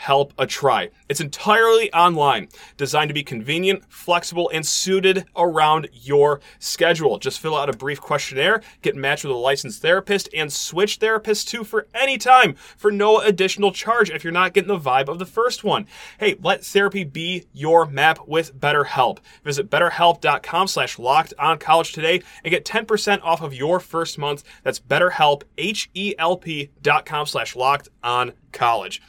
BetterHelp 0.01 0.33
a 0.39 0.47
try. 0.47 0.91
It's 1.09 1.21
entirely 1.21 1.93
online, 1.93 2.49
designed 2.77 3.09
to 3.09 3.15
be 3.15 3.23
convenient, 3.23 3.85
flexible, 3.89 4.51
and 4.53 4.67
suited 4.67 5.25
around 5.37 5.89
your 5.93 6.41
schedule. 6.59 7.19
Just 7.19 7.41
fill 7.41 7.57
out 7.57 7.69
a 7.69 7.77
brief 7.77 8.01
questionnaire, 8.01 8.63
get 8.83 8.97
matched 8.97 9.25
with 9.25 9.33
a 9.33 9.37
licensed 9.37 9.83
therapist, 9.83 10.29
and 10.35 10.53
switch 10.53 10.99
therapists 10.99 11.47
too 11.47 11.65
for 11.65 11.87
any 11.95 12.19
time 12.19 12.55
for 12.77 12.91
no 12.91 13.21
additional 13.21 13.73
charge 13.73 14.11
if 14.11 14.25
you're 14.25 14.33
not 14.33 14.53
getting 14.53 14.69
the 14.69 14.79
vibe 14.79 15.09
of 15.09 15.19
the 15.19 15.27
first 15.27 15.65
one. 15.65 15.87
Hey, 16.19 16.37
let 16.43 16.65
therapy 16.65 17.05
be 17.05 17.47
your 17.53 17.87
map 17.87 18.27
with 18.27 18.59
BetterHelp. 18.59 19.19
Visit 19.45 19.71
betterhelp.com 19.71 20.69
slash 20.69 20.99
locked 20.99 21.35
on 21.39 21.59
college 21.59 21.93
today 21.93 22.23
and 22.45 22.51
get 22.51 22.65
10% 22.65 23.21
off 23.23 23.43
of 23.43 23.55
your 23.55 23.81
first 23.81 24.19
month. 24.19 24.43
That's 24.63 24.81
betterhelp, 24.81 25.43
H-E-L-P 25.59 26.71
dot 26.83 27.07
com 27.07 27.27
slash 27.27 27.57
locked 27.57 27.89
on 28.03 28.33
college. 28.53 29.03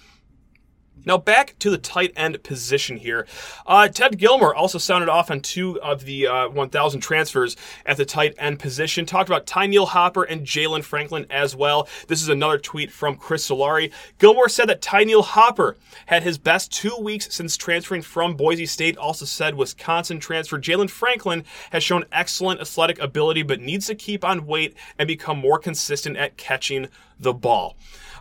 Now 1.05 1.17
back 1.17 1.55
to 1.59 1.69
the 1.69 1.77
tight 1.77 2.13
end 2.15 2.43
position 2.43 2.97
here. 2.97 3.25
Uh, 3.65 3.87
Ted 3.87 4.17
Gilmore 4.17 4.53
also 4.53 4.77
sounded 4.77 5.09
off 5.09 5.31
on 5.31 5.41
two 5.41 5.81
of 5.81 6.05
the 6.05 6.27
uh, 6.27 6.49
1,000 6.49 7.01
transfers 7.01 7.55
at 7.85 7.97
the 7.97 8.05
tight 8.05 8.35
end 8.37 8.59
position. 8.59 9.05
Talked 9.05 9.29
about 9.29 9.47
Tyneil 9.47 9.87
Hopper 9.87 10.23
and 10.23 10.45
Jalen 10.45 10.83
Franklin 10.83 11.25
as 11.29 11.55
well. 11.55 11.87
This 12.07 12.21
is 12.21 12.29
another 12.29 12.57
tweet 12.57 12.91
from 12.91 13.15
Chris 13.15 13.49
Solari. 13.49 13.91
Gilmore 14.19 14.49
said 14.49 14.69
that 14.69 14.81
Tyneil 14.81 15.23
Hopper 15.23 15.77
had 16.05 16.23
his 16.23 16.37
best 16.37 16.71
two 16.71 16.95
weeks 16.97 17.33
since 17.33 17.57
transferring 17.57 18.01
from 18.01 18.35
Boise 18.35 18.65
State. 18.65 18.97
Also 18.97 19.25
said 19.25 19.55
Wisconsin 19.55 20.19
transfer 20.19 20.59
Jalen 20.59 20.89
Franklin 20.89 21.43
has 21.71 21.83
shown 21.83 22.05
excellent 22.11 22.61
athletic 22.61 22.99
ability, 22.99 23.43
but 23.43 23.59
needs 23.59 23.87
to 23.87 23.95
keep 23.95 24.23
on 24.23 24.45
weight 24.45 24.75
and 24.99 25.07
become 25.07 25.37
more 25.37 25.57
consistent 25.59 26.17
at 26.17 26.37
catching 26.37 26.87
the 27.19 27.33
ball. 27.33 27.75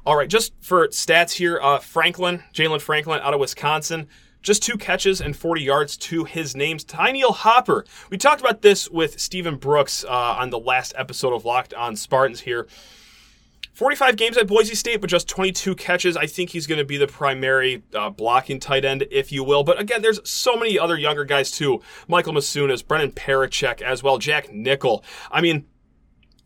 All 0.07 0.17
right, 0.17 0.29
just 0.29 0.53
for 0.61 0.89
stats 0.89 1.33
here, 1.33 1.61
uh, 1.61 1.79
Franklin, 1.79 2.43
Jalen 2.55 2.81
Franklin 2.81 3.21
out 3.23 3.35
of 3.35 3.41
Wisconsin, 3.41 4.09
just 4.43 4.63
two 4.63 4.79
catches 4.79 5.21
and 5.21 5.37
40 5.37 5.63
yards 5.63 5.97
to 5.99 6.25
his 6.25 6.57
name's 6.57 6.85
Tyneil 6.85 7.33
Hopper. 7.33 7.85
We 8.09 8.17
talked 8.17 8.41
about 8.41 8.63
this 8.63 8.89
with 8.89 9.21
Stephen 9.21 9.57
Brooks 9.57 10.05
uh, 10.05 10.09
on 10.09 10.51
the 10.51 10.59
last 10.59 10.95
episode 10.97 11.35
of 11.35 11.45
Locked 11.45 11.75
on 11.75 11.97
Spartans 11.97 12.41
here. 12.41 12.67
45 13.75 14.17
games 14.17 14.37
at 14.37 14.47
Boise 14.47 14.75
State, 14.75 15.01
but 15.01 15.09
just 15.09 15.29
22 15.29 15.75
catches. 15.75 16.17
I 16.17 16.27
think 16.27 16.51
he's 16.51 16.67
going 16.67 16.79
to 16.81 16.85
be 16.85 16.99
the 16.99 17.07
primary 17.07 17.83
uh, 17.95 18.11
blocking 18.11 18.61
tight 18.61 18.85
end, 18.85 19.07
if 19.11 19.33
you 19.33 19.43
will. 19.43 19.65
But 19.65 19.81
again, 19.81 20.03
there's 20.03 20.21
so 20.29 20.57
many 20.57 20.79
other 20.79 20.99
younger 20.99 21.25
guys 21.25 21.51
too. 21.51 21.81
Michael 22.07 22.35
Masunas, 22.35 22.87
Brennan 22.87 23.13
Parachek 23.13 23.81
as 23.81 24.03
well, 24.03 24.19
Jack 24.19 24.53
Nickel. 24.53 25.03
I 25.31 25.41
mean, 25.41 25.67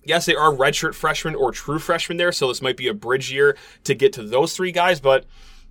yes, 0.06 0.26
they 0.26 0.34
are 0.34 0.52
redshirt 0.52 0.94
freshmen 0.94 1.34
or 1.34 1.52
true 1.52 1.78
freshmen 1.78 2.16
there, 2.16 2.32
so 2.32 2.48
this 2.48 2.62
might 2.62 2.76
be 2.76 2.88
a 2.88 2.94
bridge 2.94 3.32
year 3.32 3.56
to 3.84 3.94
get 3.94 4.12
to 4.14 4.22
those 4.22 4.56
three 4.56 4.72
guys, 4.72 5.00
but 5.00 5.24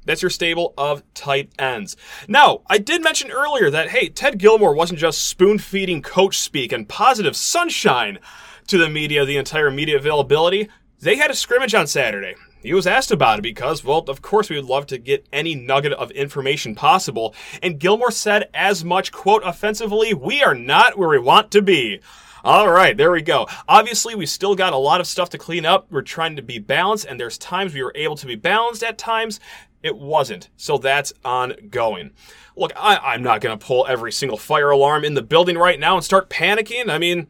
that's 0.05 0.21
your 0.21 0.29
stable 0.29 0.73
of 0.77 1.03
tight 1.13 1.51
ends. 1.57 1.95
Now, 2.27 2.61
I 2.67 2.77
did 2.77 3.03
mention 3.03 3.31
earlier 3.31 3.69
that, 3.69 3.89
hey, 3.89 4.09
Ted 4.09 4.37
Gilmore 4.37 4.75
wasn't 4.75 4.99
just 4.99 5.27
spoon 5.27 5.59
feeding 5.59 6.01
coach 6.01 6.37
speak 6.39 6.71
and 6.71 6.89
positive 6.89 7.35
sunshine 7.35 8.19
to 8.67 8.77
the 8.77 8.89
media, 8.89 9.25
the 9.25 9.37
entire 9.37 9.71
media 9.71 9.97
availability. 9.97 10.69
They 10.99 11.15
had 11.15 11.31
a 11.31 11.35
scrimmage 11.35 11.73
on 11.73 11.87
Saturday. 11.87 12.35
He 12.61 12.73
was 12.73 12.87
asked 12.87 13.11
about 13.11 13.39
it 13.39 13.41
because, 13.41 13.83
well, 13.83 14.05
of 14.07 14.21
course, 14.21 14.49
we 14.49 14.55
would 14.55 14.65
love 14.65 14.85
to 14.87 14.97
get 14.97 15.27
any 15.33 15.53
nugget 15.53 15.91
of 15.91 16.11
information 16.11 16.75
possible. 16.75 17.35
And 17.61 17.77
Gilmore 17.77 18.11
said 18.11 18.49
as 18.53 18.85
much, 18.85 19.11
quote, 19.11 19.41
offensively, 19.43 20.13
we 20.13 20.41
are 20.41 20.55
not 20.55 20.97
where 20.97 21.09
we 21.09 21.19
want 21.19 21.51
to 21.51 21.61
be. 21.61 21.99
All 22.45 22.69
right, 22.69 22.97
there 22.97 23.11
we 23.11 23.21
go. 23.21 23.47
Obviously, 23.69 24.15
we 24.15 24.25
still 24.25 24.53
got 24.53 24.73
a 24.73 24.77
lot 24.77 24.99
of 24.99 25.07
stuff 25.07 25.29
to 25.29 25.37
clean 25.37 25.65
up. 25.65 25.87
We're 25.89 26.01
trying 26.01 26.35
to 26.35 26.41
be 26.41 26.59
balanced, 26.59 27.05
and 27.05 27.17
there's 27.17 27.37
times 27.37 27.73
we 27.73 27.81
were 27.81 27.93
able 27.95 28.17
to 28.17 28.25
be 28.27 28.35
balanced 28.35 28.83
at 28.83 28.97
times. 28.97 29.39
It 29.81 29.97
wasn't. 29.97 30.49
So 30.57 30.77
that's 30.77 31.13
ongoing. 31.23 32.11
Look, 32.57 32.73
I, 32.75 33.15
am 33.15 33.23
not 33.23 33.39
going 33.39 33.57
to 33.57 33.65
pull 33.65 33.85
every 33.87 34.11
single 34.11 34.37
fire 34.37 34.71
alarm 34.71 35.05
in 35.05 35.13
the 35.13 35.21
building 35.21 35.57
right 35.57 35.79
now 35.79 35.95
and 35.95 36.03
start 36.03 36.29
panicking. 36.29 36.89
I 36.89 36.97
mean, 36.97 37.27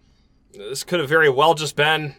this 0.51 0.83
could 0.83 0.99
have 0.99 1.09
very 1.09 1.29
well 1.29 1.53
just 1.53 1.75
been 1.75 2.15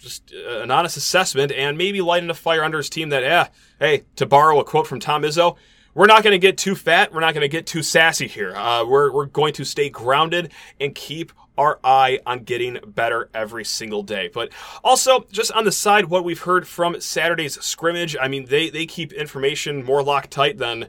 just 0.00 0.32
an 0.32 0.72
honest 0.72 0.96
assessment 0.96 1.52
and 1.52 1.78
maybe 1.78 2.00
lighting 2.00 2.28
a 2.28 2.34
fire 2.34 2.64
under 2.64 2.78
his 2.78 2.90
team 2.90 3.10
that, 3.10 3.22
eh, 3.22 3.46
hey, 3.78 4.02
to 4.16 4.26
borrow 4.26 4.58
a 4.58 4.64
quote 4.64 4.88
from 4.88 4.98
Tom 4.98 5.22
Izzo, 5.22 5.56
we're 5.94 6.06
not 6.06 6.24
going 6.24 6.32
to 6.32 6.38
get 6.38 6.58
too 6.58 6.74
fat. 6.74 7.12
We're 7.12 7.20
not 7.20 7.34
going 7.34 7.42
to 7.42 7.48
get 7.48 7.66
too 7.66 7.84
sassy 7.84 8.26
here. 8.26 8.56
Uh, 8.56 8.84
we're, 8.84 9.12
we're 9.12 9.26
going 9.26 9.52
to 9.54 9.64
stay 9.64 9.90
grounded 9.90 10.50
and 10.80 10.92
keep 10.92 11.32
our 11.58 11.78
eye 11.84 12.18
on 12.26 12.44
getting 12.44 12.78
better 12.86 13.28
every 13.34 13.64
single 13.64 14.02
day. 14.02 14.30
But 14.32 14.50
also, 14.82 15.26
just 15.30 15.52
on 15.52 15.64
the 15.64 15.72
side, 15.72 16.06
what 16.06 16.24
we've 16.24 16.40
heard 16.40 16.66
from 16.66 17.00
Saturday's 17.00 17.60
scrimmage, 17.62 18.16
I 18.20 18.28
mean, 18.28 18.46
they, 18.46 18.70
they 18.70 18.86
keep 18.86 19.12
information 19.12 19.84
more 19.84 20.02
locked 20.02 20.30
tight 20.30 20.58
than 20.58 20.88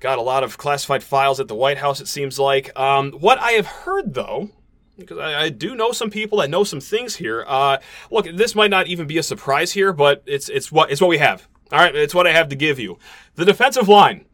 got 0.00 0.18
a 0.18 0.22
lot 0.22 0.44
of 0.44 0.58
classified 0.58 1.02
files 1.02 1.40
at 1.40 1.48
the 1.48 1.54
White 1.54 1.78
House, 1.78 2.00
it 2.00 2.08
seems 2.08 2.38
like. 2.38 2.78
Um, 2.78 3.12
what 3.12 3.38
I 3.38 3.52
have 3.52 3.66
heard, 3.66 4.14
though, 4.14 4.50
because 4.96 5.18
I, 5.18 5.42
I, 5.42 5.48
do 5.48 5.74
know 5.74 5.92
some 5.92 6.10
people 6.10 6.38
that 6.38 6.50
know 6.50 6.64
some 6.64 6.80
things 6.80 7.16
here. 7.16 7.44
Uh, 7.46 7.78
look, 8.10 8.26
this 8.26 8.54
might 8.54 8.70
not 8.70 8.86
even 8.88 9.06
be 9.06 9.18
a 9.18 9.22
surprise 9.22 9.72
here, 9.72 9.92
but 9.92 10.22
it's 10.26 10.48
it's 10.48 10.72
what 10.72 10.90
it's 10.90 11.00
what 11.00 11.08
we 11.08 11.18
have. 11.18 11.48
All 11.72 11.78
right, 11.78 11.94
it's 11.94 12.14
what 12.14 12.26
I 12.26 12.32
have 12.32 12.48
to 12.48 12.56
give 12.56 12.78
you. 12.78 12.98
The 13.36 13.44
defensive 13.44 13.88
line, 13.88 14.24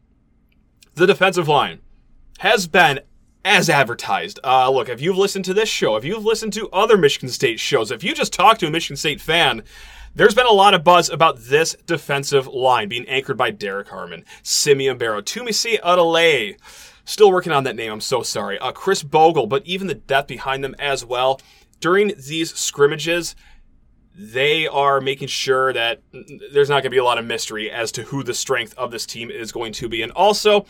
the 0.95 1.05
defensive 1.05 1.47
line 1.47 1.81
has 2.39 2.67
been 2.67 2.99
as 3.45 3.69
advertised. 3.69 4.39
Uh, 4.43 4.69
look, 4.71 4.89
if 4.89 4.99
you've 4.99 5.17
listened 5.17 5.45
to 5.45 5.53
this 5.53 5.69
show, 5.69 5.95
if 5.95 6.03
you've 6.03 6.25
listened 6.25 6.51
to 6.53 6.67
other 6.69 6.97
Michigan 6.97 7.29
State 7.29 7.59
shows, 7.59 7.91
if 7.91 8.03
you 8.03 8.13
just 8.13 8.33
talk 8.33 8.57
to 8.57 8.67
a 8.67 8.71
Michigan 8.71 8.97
State 8.97 9.21
fan, 9.21 9.63
there's 10.15 10.33
been 10.33 10.47
a 10.47 10.51
lot 10.51 10.73
of 10.73 10.83
buzz 10.83 11.09
about 11.09 11.37
this 11.37 11.75
defensive 11.85 12.47
line 12.47 12.89
being 12.89 13.07
anchored 13.07 13.37
by 13.37 13.51
Derek 13.51 13.89
Harmon, 13.89 14.25
Simeon 14.41 14.97
Barrow, 14.97 15.21
Tumisi 15.21 15.77
Adelaide. 15.83 16.57
Still 17.05 17.31
working 17.31 17.51
on 17.51 17.65
that 17.65 17.75
name, 17.75 17.91
I'm 17.91 18.01
so 18.01 18.23
sorry. 18.23 18.57
Uh, 18.57 18.71
Khris 18.71 19.03
Bogle, 19.03 19.45
but 19.45 19.65
even 19.65 19.87
the 19.87 19.93
depth 19.93 20.27
behind 20.27 20.63
them 20.63 20.75
as 20.79 21.05
well. 21.05 21.39
During 21.79 22.13
these 22.17 22.55
scrimmages, 22.55 23.35
they 24.17 24.65
are 24.65 24.99
making 25.01 25.27
sure 25.27 25.71
that 25.73 26.01
there's 26.51 26.69
not 26.69 26.75
going 26.75 26.83
to 26.83 26.89
be 26.89 26.97
a 26.97 27.03
lot 27.03 27.19
of 27.19 27.25
mystery 27.25 27.69
as 27.69 27.91
to 27.91 28.03
who 28.03 28.23
the 28.23 28.33
strength 28.33 28.73
of 28.75 28.89
this 28.89 29.05
team 29.05 29.29
is 29.29 29.51
going 29.51 29.73
to 29.73 29.87
be. 29.87 30.01
And 30.01 30.11
also, 30.13 30.65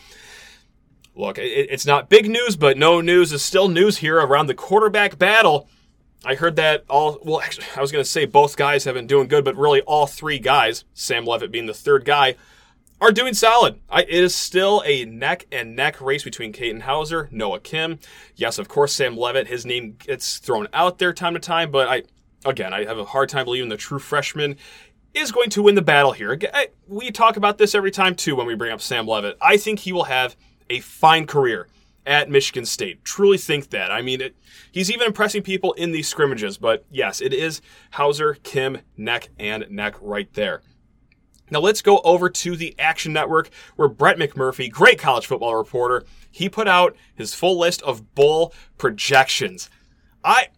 Look, 1.16 1.38
it, 1.38 1.68
it's 1.70 1.86
not 1.86 2.10
big 2.10 2.28
news, 2.28 2.56
but 2.56 2.76
no 2.76 3.00
news 3.00 3.32
is 3.32 3.42
still 3.42 3.68
news 3.68 3.98
here 3.98 4.18
around 4.18 4.46
the 4.46 4.54
quarterback 4.54 5.18
battle. 5.18 5.68
I 6.24 6.34
heard 6.34 6.56
that 6.56 6.84
all, 6.90 7.18
well, 7.22 7.40
actually, 7.40 7.66
I 7.76 7.80
was 7.80 7.90
going 7.90 8.04
to 8.04 8.10
say 8.10 8.26
both 8.26 8.56
guys 8.56 8.84
have 8.84 8.94
been 8.94 9.06
doing 9.06 9.26
good, 9.26 9.44
but 9.44 9.56
really 9.56 9.80
all 9.82 10.06
three 10.06 10.38
guys, 10.38 10.84
Sam 10.92 11.24
Leavitt 11.24 11.50
being 11.50 11.66
the 11.66 11.74
third 11.74 12.04
guy, 12.04 12.36
are 13.00 13.12
doing 13.12 13.34
solid. 13.34 13.80
I, 13.88 14.02
it 14.02 14.10
is 14.10 14.34
still 14.34 14.82
a 14.84 15.04
neck 15.04 15.46
and 15.52 15.74
neck 15.74 16.00
race 16.00 16.24
between 16.24 16.52
Katin 16.52 16.80
Houser, 16.80 17.28
Noah 17.30 17.60
Kim. 17.60 17.98
Yes, 18.34 18.58
of 18.58 18.68
course, 18.68 18.92
Sam 18.92 19.16
Leavitt, 19.16 19.48
his 19.48 19.64
name 19.64 19.96
gets 19.98 20.38
thrown 20.38 20.68
out 20.72 20.98
there 20.98 21.12
time 21.12 21.34
to 21.34 21.40
time, 21.40 21.70
but 21.70 21.88
I, 21.88 22.02
again, 22.44 22.74
I 22.74 22.84
have 22.84 22.98
a 22.98 23.04
hard 23.04 23.28
time 23.28 23.44
believing 23.44 23.68
the 23.68 23.76
true 23.76 23.98
freshman 23.98 24.56
is 25.14 25.32
going 25.32 25.48
to 25.50 25.62
win 25.62 25.76
the 25.76 25.82
battle 25.82 26.12
here. 26.12 26.38
We 26.86 27.10
talk 27.10 27.36
about 27.36 27.56
this 27.56 27.74
every 27.74 27.90
time, 27.90 28.14
too, 28.14 28.36
when 28.36 28.46
we 28.46 28.54
bring 28.54 28.72
up 28.72 28.82
Sam 28.82 29.06
Leavitt. 29.06 29.38
I 29.40 29.56
think 29.56 29.78
he 29.78 29.92
will 29.92 30.04
have 30.04 30.36
a 30.70 30.80
fine 30.80 31.26
career 31.26 31.68
at 32.06 32.30
Michigan 32.30 32.64
State. 32.64 33.04
Truly 33.04 33.36
think 33.36 33.70
that. 33.70 33.90
I 33.90 34.00
mean, 34.00 34.20
it, 34.20 34.36
he's 34.70 34.90
even 34.90 35.08
impressing 35.08 35.42
people 35.42 35.72
in 35.74 35.90
these 35.90 36.08
scrimmages, 36.08 36.56
but 36.56 36.84
yes, 36.90 37.20
it 37.20 37.34
is 37.34 37.60
Houser, 37.90 38.34
Kim, 38.42 38.78
neck 38.96 39.28
and 39.38 39.66
neck 39.70 39.96
right 40.00 40.32
there. 40.34 40.62
Now 41.50 41.60
let's 41.60 41.82
go 41.82 42.00
over 42.04 42.28
to 42.28 42.56
the 42.56 42.74
Action 42.78 43.12
Network 43.12 43.50
where 43.76 43.88
Brett 43.88 44.18
McMurphy, 44.18 44.70
great 44.70 44.98
college 44.98 45.26
football 45.26 45.54
reporter, 45.54 46.04
he 46.30 46.48
put 46.48 46.66
out 46.68 46.96
his 47.14 47.34
full 47.34 47.58
list 47.58 47.82
of 47.82 48.14
bowl 48.14 48.52
projections. 48.78 49.70
I 50.24 50.48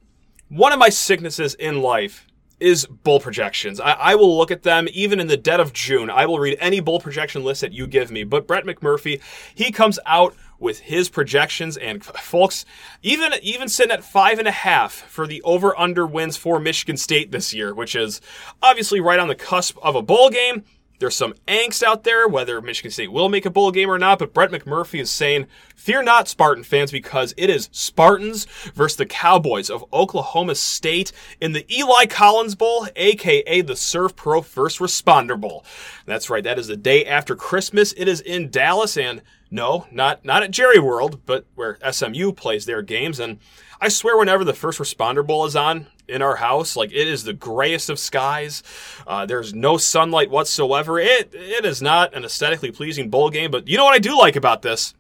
one 0.49 0.73
of 0.73 0.79
my 0.79 0.89
sicknesses 0.89 1.55
in 1.55 1.83
life 1.83 2.27
is 2.61 2.87
bull 2.87 3.21
projections. 3.21 3.81
I, 3.81 3.93
I, 3.93 4.15
will 4.15 4.37
look 4.37 4.51
at 4.51 4.63
them 4.63 4.89
even 4.93 5.21
in 5.21 5.27
the 5.27 5.37
dead 5.37 5.61
of 5.61 5.73
June. 5.73 6.11
I 6.11 6.27
will 6.27 6.39
read 6.39 6.57
any 6.61 6.81
bull 6.81 7.01
projection 7.01 7.45
list 7.45 7.61
that 7.61 7.73
you 7.73 7.87
give 7.87 8.11
me. 8.11 8.25
But 8.25 8.47
Brett 8.47 8.65
McMurphy, 8.65 9.21
he 9.55 9.71
comes 9.71 9.99
out 10.07 10.35
with 10.59 10.81
his 10.81 11.09
projections 11.09 11.77
and 11.77 12.05
folks, 12.05 12.65
even 13.03 13.33
even 13.43 13.69
sitting 13.69 13.93
at 13.93 14.03
five 14.03 14.39
and 14.39 14.49
a 14.49 14.53
half 14.53 14.93
for 14.93 15.27
the 15.27 15.41
over 15.43 15.79
under 15.79 16.07
wins 16.07 16.37
for 16.37 16.59
Michigan 16.59 16.97
State 16.97 17.31
this 17.31 17.55
year, 17.55 17.73
which 17.73 17.95
is 17.95 18.21
obviously 18.63 19.01
right 19.01 19.21
on 19.21 19.29
the 19.29 19.35
cusp 19.35 19.79
of 19.83 19.95
a 19.95 20.03
bowl 20.03 20.31
game. 20.31 20.65
There's 20.99 21.15
some 21.15 21.35
angst 21.47 21.83
out 21.83 22.05
there 22.05 22.27
whether 22.27 22.61
Michigan 22.61 22.91
State 22.91 23.13
will 23.13 23.29
make 23.29 23.47
a 23.47 23.51
bowl 23.51 23.71
game 23.71 23.91
or 23.91 23.99
not, 23.99 24.19
but 24.19 24.35
Brett 24.35 24.51
McMurphy 24.51 25.01
is 25.01 25.11
saying, 25.11 25.47
Fear 25.77 26.03
not, 26.03 26.27
Spartan 26.27 26.65
fans, 26.65 26.91
because 26.91 27.35
it 27.37 27.49
is 27.49 27.69
Spartans 27.71 28.47
versus 28.75 28.97
the 28.97 29.07
Cowboys 29.07 29.71
of 29.71 29.85
Oklahoma 29.93 30.57
State 30.57 31.13
in 31.41 31.53
the 31.53 31.65
Eli 31.73 32.07
Collins 32.07 32.57
Bowl, 32.57 32.89
aka 32.97 33.61
the 33.61 33.75
Servpro 33.75 34.45
First 34.45 34.81
Responder 34.81 35.41
Bowl. 35.41 35.65
That's 36.05 36.29
right, 36.29 36.43
that 36.43 36.59
is 36.59 36.67
the 36.67 36.77
day 36.77 37.05
after 37.05 37.37
Christmas. 37.37 37.93
It 37.97 38.09
is 38.09 38.21
in 38.21 38.51
Dallas, 38.51 38.97
and 38.97 39.23
no, 39.51 39.87
not 39.93 40.25
not 40.25 40.43
at 40.43 40.51
Jerry 40.51 40.79
World, 40.79 41.21
but 41.25 41.47
where 41.55 41.79
SMU 41.91 42.33
plays 42.33 42.67
their 42.67 42.83
games. 42.83 43.21
And 43.21 43.39
I 43.81 43.89
swear, 43.89 44.17
whenever 44.17 44.45
the 44.45 44.55
First 44.55 44.79
Responder 44.79 45.27
Bowl 45.27 45.45
is 45.45 45.55
on, 45.55 45.87
in 46.09 46.23
our 46.23 46.37
house. 46.37 46.75
Like 46.75 46.91
it 46.91 47.07
is 47.07 47.25
the 47.25 47.33
grayest 47.33 47.91
of 47.91 47.99
skies. 47.99 48.63
Uh, 49.07 49.27
there's 49.27 49.55
no 49.55 49.77
sunlight 49.77 50.31
whatsoever. 50.31 50.99
It 50.99 51.31
it 51.35 51.65
is 51.65 51.83
not 51.83 52.15
an 52.15 52.25
aesthetically 52.25 52.73
pleasing 52.73 53.11
bowl 53.11 53.31
game. 53.31 53.51
But 53.51 53.69
you 53.69 53.77
know 53.77 53.85
what 53.85 53.95
I 53.95 53.99
do 53.99 54.17
like 54.17 54.37
about 54.37 54.63
this? 54.63 54.95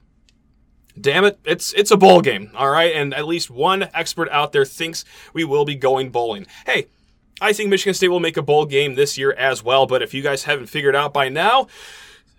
Damn 1.00 1.24
it, 1.24 1.38
it's 1.44 1.72
it's 1.74 1.90
a 1.90 1.96
bowl 1.96 2.20
game, 2.20 2.50
all 2.54 2.70
right. 2.70 2.94
And 2.94 3.14
at 3.14 3.26
least 3.26 3.50
one 3.50 3.88
expert 3.94 4.28
out 4.30 4.52
there 4.52 4.64
thinks 4.64 5.04
we 5.32 5.44
will 5.44 5.64
be 5.64 5.74
going 5.74 6.10
bowling. 6.10 6.46
Hey. 6.66 6.86
I 7.40 7.52
think 7.52 7.70
Michigan 7.70 7.94
State 7.94 8.08
will 8.08 8.18
make 8.18 8.36
a 8.36 8.42
bowl 8.42 8.66
game 8.66 8.96
this 8.96 9.16
year 9.16 9.32
as 9.32 9.62
well, 9.62 9.86
but 9.86 10.02
if 10.02 10.12
you 10.12 10.24
guys 10.24 10.42
haven't 10.42 10.66
figured 10.66 10.96
out 10.96 11.14
by 11.14 11.28
now, 11.28 11.68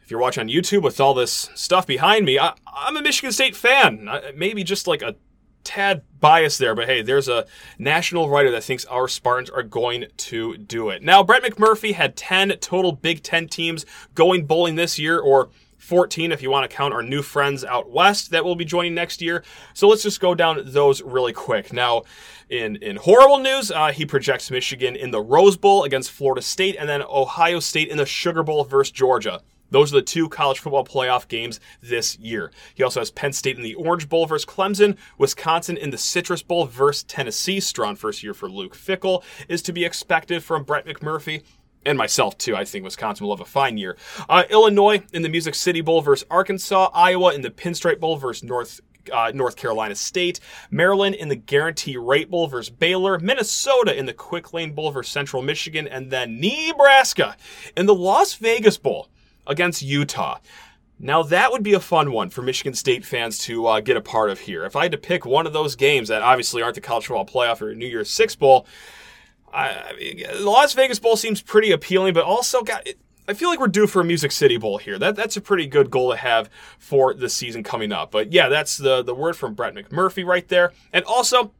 if 0.04 0.12
you're 0.12 0.20
watching 0.20 0.42
on 0.42 0.50
YouTube 0.50 0.82
with 0.82 1.00
all 1.00 1.14
this 1.14 1.50
stuff 1.56 1.88
behind 1.88 2.26
me, 2.26 2.38
I, 2.38 2.54
am 2.86 2.98
a 2.98 3.02
Michigan 3.02 3.32
State 3.32 3.56
fan. 3.56 4.10
Maybe 4.36 4.62
just 4.66 4.88
like 4.88 5.02
a 5.02 5.16
tad 5.64 6.04
bias 6.20 6.58
there, 6.58 6.76
but 6.76 6.88
hey, 6.88 7.02
there's 7.02 7.28
a 7.28 7.46
national 7.78 8.30
writer 8.30 8.52
that 8.52 8.64
thinks 8.64 8.86
our 8.86 9.08
Spartans 9.08 9.50
are 9.50 9.64
going 9.64 10.06
to 10.18 10.58
do 10.58 10.90
it. 10.90 11.02
Now, 11.02 11.24
Brett 11.24 11.44
McMurphy 11.44 11.94
had 11.94 12.16
10 12.16 12.50
total 12.60 12.92
Big 12.92 13.24
Ten 13.24 13.48
teams 13.48 13.86
going 14.16 14.46
bowling 14.46 14.76
this 14.76 15.00
year, 15.00 15.20
or 15.20 15.50
14 15.80 16.32
if 16.32 16.42
you 16.42 16.52
want 16.52 16.70
to 16.70 16.76
count 16.76 16.94
our 16.94 17.02
new 17.02 17.22
friends 17.22 17.64
out 17.64 17.90
west 17.90 18.32
that 18.32 18.44
will 18.46 18.56
be 18.56 18.66
joining 18.66 18.94
next 18.94 19.22
year. 19.22 19.44
So 19.74 19.88
let's 19.88 20.04
just 20.04 20.20
go 20.20 20.36
down 20.36 20.62
those 20.66 21.02
really 21.02 21.34
quick. 21.34 21.74
Now, 21.74 22.04
in, 22.50 22.76
in 22.78 22.98
horrible 22.98 23.40
news, 23.40 23.72
uh, 23.72 23.92
he 23.92 24.06
projects 24.06 24.52
Michigan 24.52 24.96
in 24.96 25.12
the 25.12 25.22
Rose 25.22 25.58
Bowl 25.58 25.84
against 25.84 26.12
Florida 26.12 26.42
State 26.42 26.76
and 26.78 26.88
then 26.88 27.02
Ohio 27.02 27.60
State 27.60 27.88
in 27.88 27.98
the 27.98 28.06
Sugar 28.06 28.44
Bowl 28.44 28.64
versus 28.66 28.92
Georgia. 28.92 29.42
Those 29.70 29.94
are 29.94 29.98
the 29.98 30.02
two 30.02 30.30
college 30.30 30.60
football 30.60 30.86
playoff 30.86 31.28
games 31.28 31.60
this 31.82 32.18
year. 32.20 32.52
He 32.74 32.84
also 32.84 33.00
has 33.00 33.12
Penn 33.12 33.34
State 33.34 33.58
in 33.58 33.64
the 33.64 33.76
Orange 33.76 34.10
Bowl 34.10 34.26
versus 34.26 34.46
Clemson, 34.46 34.98
Wisconsin 35.18 35.78
in 35.78 35.90
the 35.90 35.98
Citrus 35.98 36.42
Bowl 36.42 36.66
versus 36.66 37.04
Tennessee. 37.04 37.60
Strong 37.60 37.98
first 37.98 38.24
year 38.24 38.34
for 38.34 38.50
Luke 38.50 38.76
Fickell 38.76 39.24
is 39.48 39.62
to 39.64 39.74
be 39.74 39.86
expected 39.86 40.44
from 40.44 40.64
Brett 40.64 40.86
McMurphy 40.86 41.44
and 41.86 41.98
myself 41.98 42.38
too. 42.38 42.56
I 42.56 42.66
think 42.66 42.84
Wisconsin 42.84 43.26
will 43.26 43.36
have 43.36 43.46
a 43.46 43.50
fine 43.50 43.78
year. 43.78 43.98
Uh, 44.28 44.44
Illinois 44.50 45.02
in 45.14 45.22
the 45.22 45.30
Music 45.30 45.56
City 45.56 45.82
Bowl 45.82 46.02
versus 46.02 46.28
Arkansas. 46.30 46.90
Iowa 46.94 47.34
in 47.34 47.42
the 47.42 47.50
Pinstripe 47.50 48.00
Bowl 48.00 48.18
versus 48.18 48.44
North 48.44 48.82
uh, 49.12 49.32
North 49.34 49.56
Carolina 49.56 49.96
State, 49.96 50.40
Maryland 50.70 51.16
in 51.16 51.30
the 51.30 51.36
Guarantee 51.36 51.98
Rate 51.98 52.30
Bowl 52.30 52.48
versus 52.48 52.70
Baylor, 52.70 53.18
Minnesota 53.18 53.98
in 53.98 54.06
the 54.06 54.14
Quick 54.14 54.54
Lane 54.54 54.74
Bowl 54.74 54.92
versus 54.92 55.12
Central 55.12 55.42
Michigan, 55.42 55.88
and 55.88 56.12
then 56.12 56.40
Nebraska 56.40 57.36
in 57.76 57.88
the 57.88 57.96
Las 57.96 58.36
Vegas 58.36 58.78
Bowl 58.78 59.10
against 59.50 59.82
Utah. 59.82 60.40
Now 61.00 61.24
that 61.24 61.52
would 61.52 61.64
be 61.64 61.74
a 61.74 61.80
fun 61.80 62.12
one 62.12 62.30
for 62.30 62.42
Michigan 62.42 62.74
State 62.74 63.06
fans 63.06 63.38
to 63.40 63.66
uh, 63.68 63.80
get 63.80 63.98
a 63.98 64.02
part 64.02 64.30
of 64.30 64.40
here. 64.40 64.66
If 64.66 64.76
I 64.76 64.84
had 64.84 64.92
to 64.92 64.98
pick 64.98 65.26
one 65.26 65.48
of 65.48 65.54
those 65.54 65.76
games 65.76 66.10
that 66.10 66.22
obviously 66.22 66.62
aren't 66.62 66.76
the 66.76 66.82
College 66.82 67.08
Football 67.08 67.26
Playoff 67.26 67.62
or 67.62 67.74
New 67.74 67.88
Year's 67.88 68.10
Six 68.10 68.36
Bowl, 68.36 68.68
I, 69.54 69.70
I 69.70 69.94
mean, 69.98 70.18
the 70.18 70.50
Las 70.50 70.74
Vegas 70.74 71.00
Bowl 71.00 71.16
seems 71.16 71.42
pretty 71.42 71.72
appealing, 71.72 72.14
but 72.14 72.24
also 72.24 72.64
got. 72.64 72.88
I 73.28 73.34
feel 73.34 73.50
like 73.50 73.60
we're 73.60 73.68
due 73.68 73.86
for 73.86 74.02
a 74.02 74.04
Music 74.04 74.32
City 74.32 74.58
Bowl 74.58 74.80
here. 74.80 74.98
That 74.98 75.16
that's 75.16 75.38
a 75.38 75.42
pretty 75.42 75.68
good 75.68 75.90
goal 75.90 76.12
to 76.12 76.18
have 76.18 76.50
for 76.80 77.14
the 77.14 77.30
season 77.30 77.64
coming 77.64 77.92
up. 77.92 78.12
But 78.12 78.34
yeah, 78.34 78.50
that's 78.50 78.78
the 78.78 79.02
the 79.04 79.16
word 79.16 79.38
from 79.38 79.54
Brett 79.54 79.76
McMurphy 79.76 80.26
right 80.26 80.48
there. 80.48 80.74
And 80.92 81.06
also, 81.06 81.54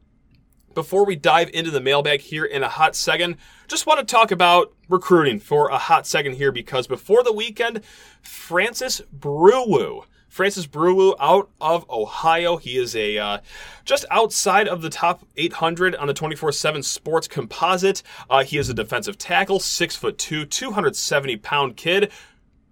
before 0.74 1.04
we 1.04 1.16
dive 1.16 1.50
into 1.52 1.70
the 1.70 1.80
mailbag 1.80 2.20
here 2.20 2.44
in 2.44 2.62
a 2.62 2.68
hot 2.68 2.94
second, 2.94 3.36
just 3.68 3.86
want 3.86 4.00
to 4.00 4.06
talk 4.06 4.30
about 4.30 4.72
recruiting 4.88 5.38
for 5.38 5.68
a 5.68 5.78
hot 5.78 6.06
second 6.06 6.34
here 6.34 6.52
because 6.52 6.86
before 6.86 7.22
the 7.22 7.32
weekend, 7.32 7.82
Francis 8.22 9.02
Brewu. 9.16 10.04
Francis 10.28 10.66
Brewu 10.66 11.14
out 11.18 11.50
of 11.60 11.88
Ohio. 11.90 12.56
He 12.56 12.78
is 12.78 12.94
a 12.94 13.18
uh, 13.18 13.38
just 13.84 14.04
outside 14.10 14.68
of 14.68 14.80
the 14.80 14.88
top 14.88 15.26
800 15.36 15.96
on 15.96 16.06
the 16.06 16.14
24/7 16.14 16.84
Sports 16.84 17.26
Composite. 17.26 18.02
Uh, 18.28 18.44
he 18.44 18.56
is 18.56 18.68
a 18.68 18.74
defensive 18.74 19.18
tackle, 19.18 19.58
six 19.58 19.96
foot 19.96 20.18
two, 20.18 20.44
270 20.44 21.36
pound 21.38 21.76
kid 21.76 22.12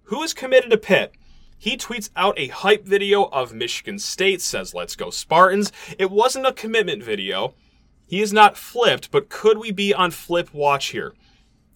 who 0.03 0.23
is 0.23 0.33
committed 0.33 0.71
to 0.71 0.77
Pitt. 0.77 1.13
He 1.57 1.75
tweets 1.75 2.09
out 2.15 2.39
a 2.39 2.47
hype 2.47 2.85
video 2.85 3.25
of 3.25 3.53
Michigan 3.53 3.99
State, 3.99 4.41
says, 4.41 4.73
Let's 4.73 4.95
go 4.95 5.09
Spartans. 5.09 5.73
It 5.97 6.09
wasn't 6.09 6.47
a 6.47 6.53
commitment 6.53 7.03
video. 7.03 7.53
He 8.09 8.21
is 8.21 8.33
not 8.33 8.57
flipped, 8.57 9.11
but 9.11 9.29
could 9.29 9.59
we 9.59 9.71
be 9.71 9.93
on 9.93 10.09
flip 10.09 10.51
watch 10.51 10.87
here? 10.87 11.13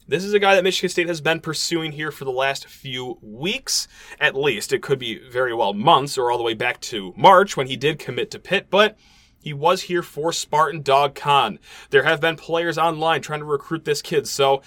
This 0.08 0.24
is 0.24 0.34
a 0.34 0.40
guy 0.40 0.56
that 0.56 0.64
Michigan 0.64 0.90
State 0.90 1.08
has 1.08 1.22
been 1.22 1.40
pursuing 1.40 1.92
here 1.92 2.10
for 2.10 2.26
the 2.26 2.32
last 2.32 2.66
few 2.68 3.20
weeks, 3.22 3.88
at 4.20 4.36
least. 4.36 4.74
It 4.74 4.82
could 4.82 4.98
be 4.98 5.20
very 5.30 5.54
well 5.54 5.76
months 5.76 6.18
or 6.18 6.32
all 6.32 6.40
the 6.40 6.44
way 6.44 6.56
back 6.56 6.82
to 6.82 7.14
March 7.16 7.56
when 7.56 7.68
he 7.68 7.78
did 7.78 8.00
commit 8.00 8.32
to 8.32 8.40
Pitt, 8.40 8.72
but 8.72 8.98
he 9.40 9.54
was 9.54 9.84
here 9.84 10.02
for 10.02 10.34
Spartan 10.34 10.82
Dawg 10.82 11.14
Con. 11.14 11.60
There 11.92 12.04
have 12.04 12.20
been 12.20 12.36
players 12.36 12.80
online 12.80 13.22
trying 13.22 13.42
to 13.42 13.46
recruit 13.46 13.86
this 13.86 14.02
kid, 14.02 14.28
so 14.28 14.64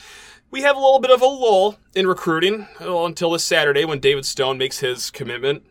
we 0.53 0.63
have 0.63 0.77
a 0.77 0.81
little 0.81 1.01
bit 1.01 1.11
of 1.11 1.21
a 1.21 1.27
lull 1.27 1.81
in 1.97 2.07
recruiting 2.07 2.69
until 2.79 3.33
this 3.33 3.43
Saturday 3.43 3.85
when 3.85 3.99
David 3.99 4.25
Stone 4.25 4.57
makes 4.57 4.79
his 4.79 5.11
commitment 5.11 5.65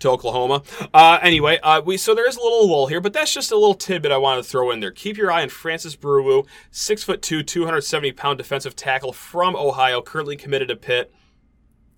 to 0.00 0.10
Oklahoma. 0.10 0.62
Uh, 0.92 1.18
anyway, 1.22 1.58
uh, 1.62 1.80
we 1.84 1.96
so 1.96 2.14
there 2.14 2.28
is 2.28 2.36
a 2.36 2.42
little 2.42 2.68
lull 2.68 2.86
here, 2.86 3.00
but 3.00 3.12
that's 3.12 3.32
just 3.32 3.52
a 3.52 3.56
little 3.56 3.74
tidbit 3.74 4.12
I 4.12 4.18
wanted 4.18 4.42
to 4.42 4.48
throw 4.48 4.70
in 4.70 4.80
there. 4.80 4.90
Keep 4.90 5.16
your 5.16 5.30
eye 5.30 5.42
on 5.42 5.48
Francis 5.48 5.96
Brewu, 5.96 6.46
six 6.70 7.02
foot 7.02 7.22
two, 7.22 7.42
270 7.42 8.12
pound 8.12 8.38
defensive 8.38 8.76
tackle 8.76 9.12
from 9.12 9.56
Ohio, 9.56 10.02
currently 10.02 10.36
committed 10.36 10.68
to 10.68 10.76
Pitt 10.76 11.12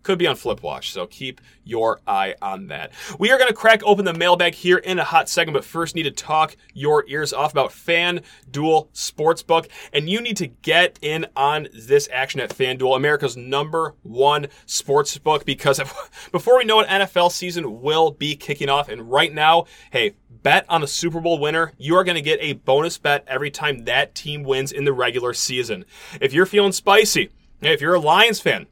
could 0.02 0.18
be 0.18 0.26
on 0.26 0.36
flip 0.36 0.62
watch, 0.62 0.92
so 0.92 1.06
keep 1.06 1.40
your 1.64 2.00
eye 2.06 2.34
on 2.42 2.66
that. 2.68 2.92
We 3.18 3.30
are 3.30 3.38
going 3.38 3.48
to 3.48 3.54
crack 3.54 3.82
open 3.84 4.04
the 4.04 4.14
mailbag 4.14 4.54
here 4.54 4.78
in 4.78 4.98
a 4.98 5.04
hot 5.04 5.28
second, 5.28 5.54
but 5.54 5.64
first 5.64 5.94
need 5.94 6.04
to 6.04 6.10
talk 6.10 6.56
your 6.74 7.04
ears 7.08 7.32
off 7.32 7.52
about 7.52 7.70
FanDuel 7.70 8.88
Sportsbook, 8.92 9.68
and 9.92 10.08
you 10.08 10.20
need 10.20 10.36
to 10.38 10.46
get 10.46 10.98
in 11.02 11.26
on 11.36 11.68
this 11.72 12.08
action 12.12 12.40
at 12.40 12.50
FanDuel, 12.50 12.96
America's 12.96 13.36
number 13.36 13.94
one 14.02 14.48
sportsbook, 14.66 15.44
because 15.44 15.80
before 16.32 16.58
we 16.58 16.64
know 16.64 16.80
it, 16.80 16.88
NFL 16.88 17.30
season 17.30 17.80
will 17.82 18.10
be 18.10 18.36
kicking 18.36 18.68
off, 18.68 18.88
and 18.88 19.10
right 19.10 19.32
now, 19.32 19.66
hey, 19.90 20.14
bet 20.42 20.66
on 20.68 20.82
a 20.82 20.86
Super 20.86 21.20
Bowl 21.20 21.38
winner, 21.38 21.72
you 21.78 21.96
are 21.96 22.04
going 22.04 22.16
to 22.16 22.22
get 22.22 22.38
a 22.42 22.54
bonus 22.54 22.98
bet 22.98 23.24
every 23.26 23.50
time 23.50 23.84
that 23.84 24.14
team 24.14 24.42
wins 24.42 24.72
in 24.72 24.84
the 24.84 24.92
regular 24.92 25.32
season. 25.32 25.84
If 26.20 26.32
you're 26.32 26.46
feeling 26.46 26.72
spicy, 26.72 27.30
if 27.60 27.80
you're 27.80 27.94
a 27.94 28.00
Lions 28.00 28.40
fan, 28.40 28.66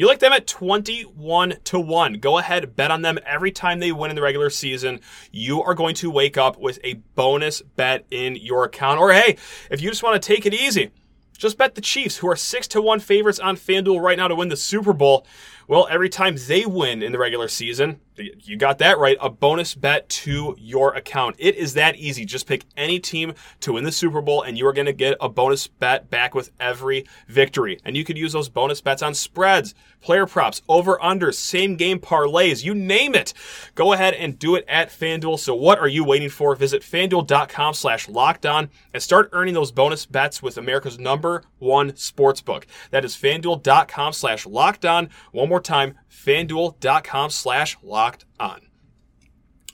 you 0.00 0.06
like 0.06 0.18
them 0.18 0.32
at 0.32 0.46
21 0.46 1.54
to 1.64 1.80
1. 1.80 2.14
Go 2.14 2.38
ahead, 2.38 2.76
bet 2.76 2.90
on 2.90 3.02
them 3.02 3.18
every 3.24 3.50
time 3.50 3.80
they 3.80 3.92
win 3.92 4.10
in 4.10 4.16
the 4.16 4.22
regular 4.22 4.50
season. 4.50 5.00
You 5.32 5.62
are 5.62 5.74
going 5.74 5.94
to 5.96 6.10
wake 6.10 6.36
up 6.36 6.58
with 6.58 6.78
a 6.84 6.94
bonus 7.14 7.62
bet 7.62 8.06
in 8.10 8.36
your 8.36 8.64
account. 8.64 9.00
Or 9.00 9.12
hey, 9.12 9.36
if 9.70 9.80
you 9.80 9.88
just 9.90 10.02
want 10.02 10.20
to 10.20 10.26
take 10.26 10.46
it 10.46 10.54
easy, 10.54 10.90
just 11.36 11.56
bet 11.56 11.74
the 11.76 11.80
Chiefs, 11.80 12.18
who 12.18 12.28
are 12.28 12.36
6 12.36 12.68
to 12.68 12.82
1 12.82 13.00
favorites 13.00 13.38
on 13.38 13.56
FanDuel 13.56 14.00
right 14.00 14.18
now 14.18 14.28
to 14.28 14.34
win 14.34 14.48
the 14.48 14.56
Super 14.56 14.92
Bowl. 14.92 15.26
Well, 15.68 15.86
every 15.90 16.08
time 16.08 16.36
they 16.48 16.64
win 16.64 17.02
in 17.02 17.12
the 17.12 17.18
regular 17.18 17.46
season, 17.46 18.00
you 18.16 18.56
got 18.56 18.78
that 18.78 18.98
right, 18.98 19.16
a 19.20 19.30
bonus 19.30 19.74
bet 19.74 20.08
to 20.08 20.56
your 20.58 20.94
account. 20.94 21.36
It 21.38 21.56
is 21.56 21.74
that 21.74 21.96
easy. 21.96 22.24
Just 22.24 22.46
pick 22.46 22.64
any 22.76 22.98
team 22.98 23.34
to 23.60 23.74
win 23.74 23.84
the 23.84 23.92
Super 23.92 24.20
Bowl 24.20 24.42
and 24.42 24.56
you 24.56 24.66
are 24.66 24.72
going 24.72 24.86
to 24.86 24.92
get 24.92 25.16
a 25.20 25.28
bonus 25.28 25.66
bet 25.66 26.10
back 26.10 26.34
with 26.34 26.50
every 26.58 27.04
victory. 27.28 27.78
And 27.84 27.96
you 27.96 28.04
could 28.04 28.18
use 28.18 28.32
those 28.32 28.48
bonus 28.48 28.80
bets 28.80 29.02
on 29.02 29.14
spreads, 29.14 29.74
player 30.00 30.26
props, 30.26 30.62
over 30.68 31.02
under, 31.02 31.32
same 31.32 31.76
game 31.76 32.00
parlays, 32.00 32.64
you 32.64 32.74
name 32.74 33.14
it. 33.14 33.34
Go 33.74 33.92
ahead 33.92 34.14
and 34.14 34.38
do 34.38 34.54
it 34.56 34.64
at 34.68 34.88
FanDuel. 34.88 35.38
So 35.38 35.54
what 35.54 35.78
are 35.78 35.88
you 35.88 36.02
waiting 36.02 36.30
for? 36.30 36.54
Visit 36.54 36.82
fanduel.com 36.82 37.74
slash 37.74 38.08
locked 38.08 38.46
on 38.46 38.70
and 38.92 39.02
start 39.02 39.28
earning 39.32 39.54
those 39.54 39.70
bonus 39.70 40.06
bets 40.06 40.42
with 40.42 40.58
America's 40.58 40.98
number 40.98 41.42
one 41.58 41.92
sportsbook. 41.92 42.64
That 42.90 43.04
is 43.04 43.14
fanduel.com 43.14 44.12
slash 44.12 44.46
locked 44.46 44.84
on. 44.84 45.10
One 45.32 45.48
more 45.48 45.57
more 45.58 45.62
time, 45.62 45.98
fanduel.com 46.08 47.30
slash 47.30 47.76
locked 47.82 48.24
on. 48.38 48.60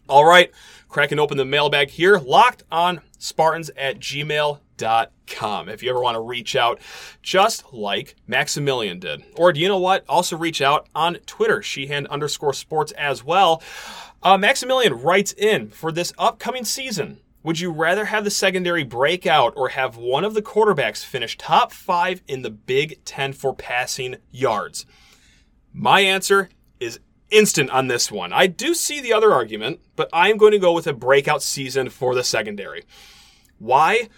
All 0.08 0.24
right, 0.24 0.50
cracking 0.88 1.18
open 1.18 1.36
the 1.36 1.44
mailbag 1.44 1.90
here. 1.90 2.16
Locked 2.16 2.62
on 2.72 3.00
Spartans 3.18 3.70
at 3.76 3.98
gmail.com 3.98 5.68
if 5.68 5.82
you 5.82 5.90
ever 5.90 6.00
want 6.00 6.14
to 6.14 6.20
reach 6.20 6.56
out 6.56 6.80
just 7.22 7.72
like 7.72 8.16
Maximilian 8.26 8.98
did. 8.98 9.24
Or 9.36 9.52
do 9.52 9.60
you 9.60 9.68
know 9.68 9.78
what? 9.78 10.04
Also 10.08 10.38
reach 10.38 10.62
out 10.62 10.88
on 10.94 11.16
Twitter, 11.26 11.62
Sheehan 11.62 12.06
underscore 12.06 12.54
sports 12.54 12.92
as 12.92 13.22
well. 13.22 13.62
Uh, 14.22 14.38
Maximilian 14.38 15.02
writes 15.02 15.34
in 15.34 15.68
for 15.68 15.92
this 15.92 16.14
upcoming 16.16 16.64
season. 16.64 17.20
Would 17.42 17.60
you 17.60 17.70
rather 17.70 18.06
have 18.06 18.24
the 18.24 18.30
secondary 18.30 18.84
break 18.84 19.26
out 19.26 19.52
or 19.54 19.68
have 19.68 19.98
one 19.98 20.24
of 20.24 20.32
the 20.32 20.40
quarterbacks 20.40 21.04
finish 21.04 21.36
top 21.36 21.72
five 21.72 22.22
in 22.26 22.40
the 22.40 22.50
Big 22.50 23.04
Ten 23.04 23.34
for 23.34 23.54
passing 23.54 24.16
yards? 24.30 24.86
My 25.74 26.00
answer 26.00 26.48
is 26.78 27.00
instant 27.30 27.68
on 27.70 27.88
this 27.88 28.10
one. 28.10 28.32
I 28.32 28.46
do 28.46 28.74
see 28.74 29.00
the 29.00 29.12
other 29.12 29.32
argument, 29.32 29.80
but 29.96 30.08
I'm 30.12 30.36
going 30.36 30.52
to 30.52 30.58
go 30.60 30.72
with 30.72 30.86
a 30.86 30.92
breakout 30.92 31.42
season 31.42 31.90
for 31.90 32.14
the 32.14 32.22
secondary. 32.22 32.84
Why? 33.58 34.08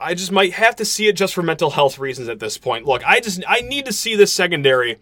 I 0.00 0.14
just 0.14 0.32
might 0.32 0.54
have 0.54 0.74
to 0.76 0.84
see 0.84 1.06
it 1.06 1.12
just 1.14 1.34
for 1.34 1.42
mental 1.42 1.70
health 1.70 1.98
reasons 1.98 2.28
at 2.28 2.40
this 2.40 2.58
point. 2.58 2.84
Look, 2.84 3.06
I 3.06 3.20
just 3.20 3.42
I 3.46 3.60
need 3.60 3.86
to 3.86 3.92
see 3.92 4.16
this 4.16 4.32
secondary 4.32 4.98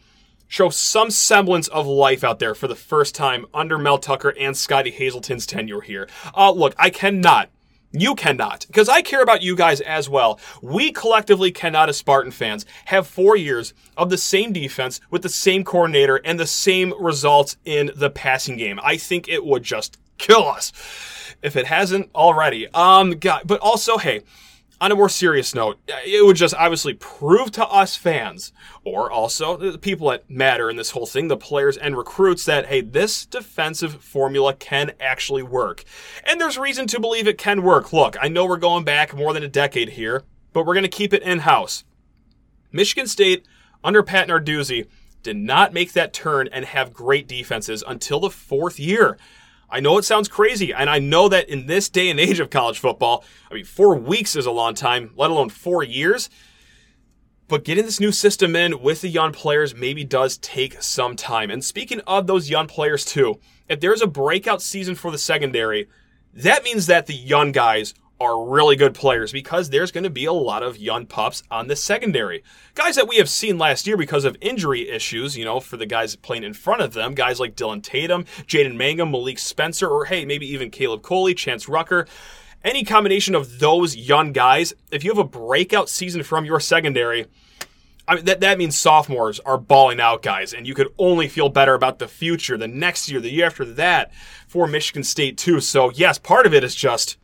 show 0.49 0.69
some 0.69 1.11
semblance 1.11 1.69
of 1.69 1.87
life 1.87 2.23
out 2.23 2.39
there 2.39 2.55
for 2.55 2.69
the 2.69 2.75
first 2.75 3.15
time 3.15 3.47
under 3.55 3.79
Mel 3.79 3.97
Tucker 3.97 4.35
and 4.39 4.55
Scotty 4.55 4.91
Hazelton's 4.91 5.47
tenure 5.47 5.81
here. 5.81 6.09
Uh, 6.37 6.53
look, 6.53 6.75
I 6.79 6.91
cannot. 6.91 7.49
You 7.93 8.15
cannot, 8.15 8.67
because 8.67 8.89
I 8.89 9.03
care 9.03 9.23
about 9.23 9.43
you 9.43 9.55
guys 9.55 9.83
as 9.83 10.09
well. 10.09 10.41
We 10.63 10.93
collectively 10.93 11.53
cannot, 11.53 11.91
as 11.91 11.99
Spartan 11.99 12.33
fans, 12.33 12.65
have 12.87 13.07
four 13.07 13.37
years 13.37 13.75
of 13.99 14.09
the 14.09 14.17
same 14.17 14.53
defense 14.53 15.01
with 15.11 15.21
the 15.21 15.29
same 15.29 15.63
coordinator 15.63 16.17
and 16.17 16.41
the 16.41 16.47
same 16.47 16.95
results 16.99 17.57
in 17.67 17.91
the 17.95 18.09
passing 18.09 18.57
game. 18.57 18.81
I 18.83 18.97
think 18.97 19.29
it 19.29 19.45
would 19.45 19.63
just 19.63 19.99
kill 20.17 20.49
us 20.49 20.73
if 21.43 21.55
it 21.55 21.67
hasn't 21.67 22.09
already. 22.15 22.67
Um, 22.69 23.11
God, 23.19 23.43
but 23.45 23.61
also, 23.61 23.99
hey, 23.99 24.23
on 24.83 24.91
a 24.91 24.97
more 24.97 25.09
serious 25.09 25.55
note, 25.55 25.79
it 26.05 26.27
would 26.27 26.35
just 26.35 26.57
obviously 26.57 26.93
prove 26.95 27.53
to 27.53 27.65
us 27.69 27.95
fans, 27.95 28.53
or 28.83 29.09
also 29.09 29.57
the 29.57 29.79
people 29.79 30.11
that 30.11 30.29
matter 30.29 30.69
in 30.69 30.75
this 30.75 30.91
whole 30.91 31.07
thing, 31.07 31.29
the 31.29 31.37
players 31.37 31.77
and 31.77 31.97
recruits, 31.97 32.45
that 32.47 32.67
hey, 32.67 32.81
this 32.81 33.25
defensive 33.25 34.03
formula 34.03 34.53
can 34.53 34.91
actually 34.99 35.45
work. 35.45 35.85
And 36.25 36.41
there's 36.41 36.59
reason 36.59 36.89
to 36.89 36.99
believe 36.99 37.29
it 37.29 37.39
can 37.39 37.63
work. 37.63 37.93
Look, 37.93 38.17
I 38.21 38.27
know 38.27 38.45
we're 38.45 38.57
going 38.57 38.83
back 38.83 39.15
more 39.15 39.33
than 39.33 39.45
a 39.45 39.49
decade 39.49 39.91
here, 39.91 40.25
but 40.53 40.67
we're 40.67 40.75
going 40.75 40.83
to 40.83 40.89
keep 40.89 41.15
it 41.15 41.23
in 41.23 41.39
house. 41.39 41.85
Michigan 42.73 43.07
State, 43.07 43.47
under 43.85 44.03
Pat 44.03 44.27
Narduzzi, 44.27 44.89
did 45.23 45.37
not 45.37 45.73
make 45.73 45.93
that 45.93 46.13
turn 46.13 46.49
and 46.51 46.65
have 46.65 46.93
great 46.93 47.29
defenses 47.29 47.85
until 47.87 48.19
the 48.19 48.31
fourth 48.31 48.81
year. 48.81 49.17
I 49.73 49.81
know 49.81 49.97
it 49.97 50.05
sounds 50.05 50.29
crazy, 50.29 50.75
and 50.75 50.91
I 50.91 50.99
know 50.99 51.31
that 51.31 51.49
in 51.49 51.67
this 51.67 51.89
day 51.89 52.11
and 52.11 52.21
age 52.21 52.41
of 52.41 52.51
college 52.51 52.79
football, 52.79 53.25
I 53.51 53.55
mean, 53.55 53.65
four 53.65 53.97
weeks 53.97 54.37
is 54.37 54.45
a 54.45 54.51
long 54.51 54.75
time, 54.75 55.13
let 55.17 55.31
alone 55.31 55.49
four 55.49 55.83
years. 55.83 56.29
But 57.49 57.65
getting 57.65 57.87
this 57.87 57.99
new 57.99 58.13
system 58.13 58.55
in 58.55 58.83
with 58.83 59.01
the 59.01 59.09
young 59.09 59.33
players 59.33 59.75
maybe 59.75 60.05
does 60.05 60.37
take 60.37 60.83
some 60.83 61.17
time. 61.17 61.51
And 61.51 61.65
speaking 61.65 62.01
of 62.01 62.27
those 62.27 62.51
young 62.51 62.67
players, 62.67 63.07
too, 63.07 63.41
if 63.67 63.81
there's 63.81 64.03
a 64.03 64.07
breakout 64.07 64.61
season 64.61 64.95
for 64.95 65.11
the 65.11 65.17
secondary, 65.17 65.89
that 66.35 66.65
means 66.65 66.87
that 66.87 67.07
the 67.07 67.15
young 67.15 67.51
guys 67.51 67.95
are 68.21 68.45
really 68.45 68.77
good 68.77 68.95
players 68.95 69.33
because 69.33 69.71
there's 69.71 69.91
going 69.91 70.05
to 70.05 70.11
be 70.11 70.25
a 70.25 70.33
lot 70.33 70.63
of 70.63 70.77
young 70.77 71.07
pups 71.07 71.43
on 71.51 71.67
the 71.67 71.77
secondary. 71.77 72.45
Guys 72.75 72.95
that 72.97 73.09
we 73.09 73.17
have 73.17 73.29
seen 73.29 73.59
last 73.59 73.87
year 73.87 73.97
because 73.97 74.25
of 74.25 74.37
injury 74.41 74.89
issues, 74.89 75.37
you 75.37 75.45
know, 75.45 75.59
for 75.59 75.77
the 75.77 75.87
guys 75.87 76.15
playing 76.17 76.45
in 76.45 76.55
front 76.55 76.83
of 76.83 76.93
them, 76.93 77.15
guys 77.15 77.41
like 77.41 77.57
Dillon 77.57 77.81
Tatum, 77.81 78.25
Jaden 78.47 78.77
Mangham, 78.77 79.11
Malik 79.11 79.39
Spencer, 79.39 79.89
or 79.89 80.05
hey, 80.05 80.25
maybe 80.25 80.47
even 80.47 80.71
Caleb 80.71 81.03
Coley, 81.03 81.35
Chance 81.35 81.69
Rucker. 81.69 82.07
Any 82.65 82.85
combination 82.85 83.35
of 83.35 83.59
those 83.59 83.97
young 83.97 84.33
guys, 84.33 84.73
if 84.93 85.03
you 85.03 85.11
have 85.11 85.19
a 85.19 85.25
breakout 85.25 85.89
season 85.89 86.23
from 86.23 86.45
your 86.45 86.61
secondary, 86.61 87.27
I 88.07 88.17
mean, 88.17 88.25
that, 88.27 88.41
that 88.41 88.59
means 88.59 88.79
sophomores 88.79 89.41
are 89.41 89.59
balling 89.59 90.01
out, 90.01 90.23
guys, 90.23 90.53
and 90.53 90.67
you 90.67 90.75
could 90.75 90.93
only 90.99 91.29
feel 91.29 91.49
better 91.49 91.75
about 91.75 91.99
the 91.99 92.09
future, 92.09 92.57
the 92.57 92.69
next 92.69 93.09
year, 93.09 93.21
the 93.21 93.31
year 93.31 93.47
after 93.47 93.65
that 93.65 94.13
for 94.47 94.67
Michigan 94.67 95.05
State, 95.05 95.39
too. 95.39 95.61
So, 95.61 95.91
yes, 95.91 96.19
part 96.19 96.47
of 96.47 96.55
it 96.55 96.65
is 96.65 96.75
just 96.75 97.17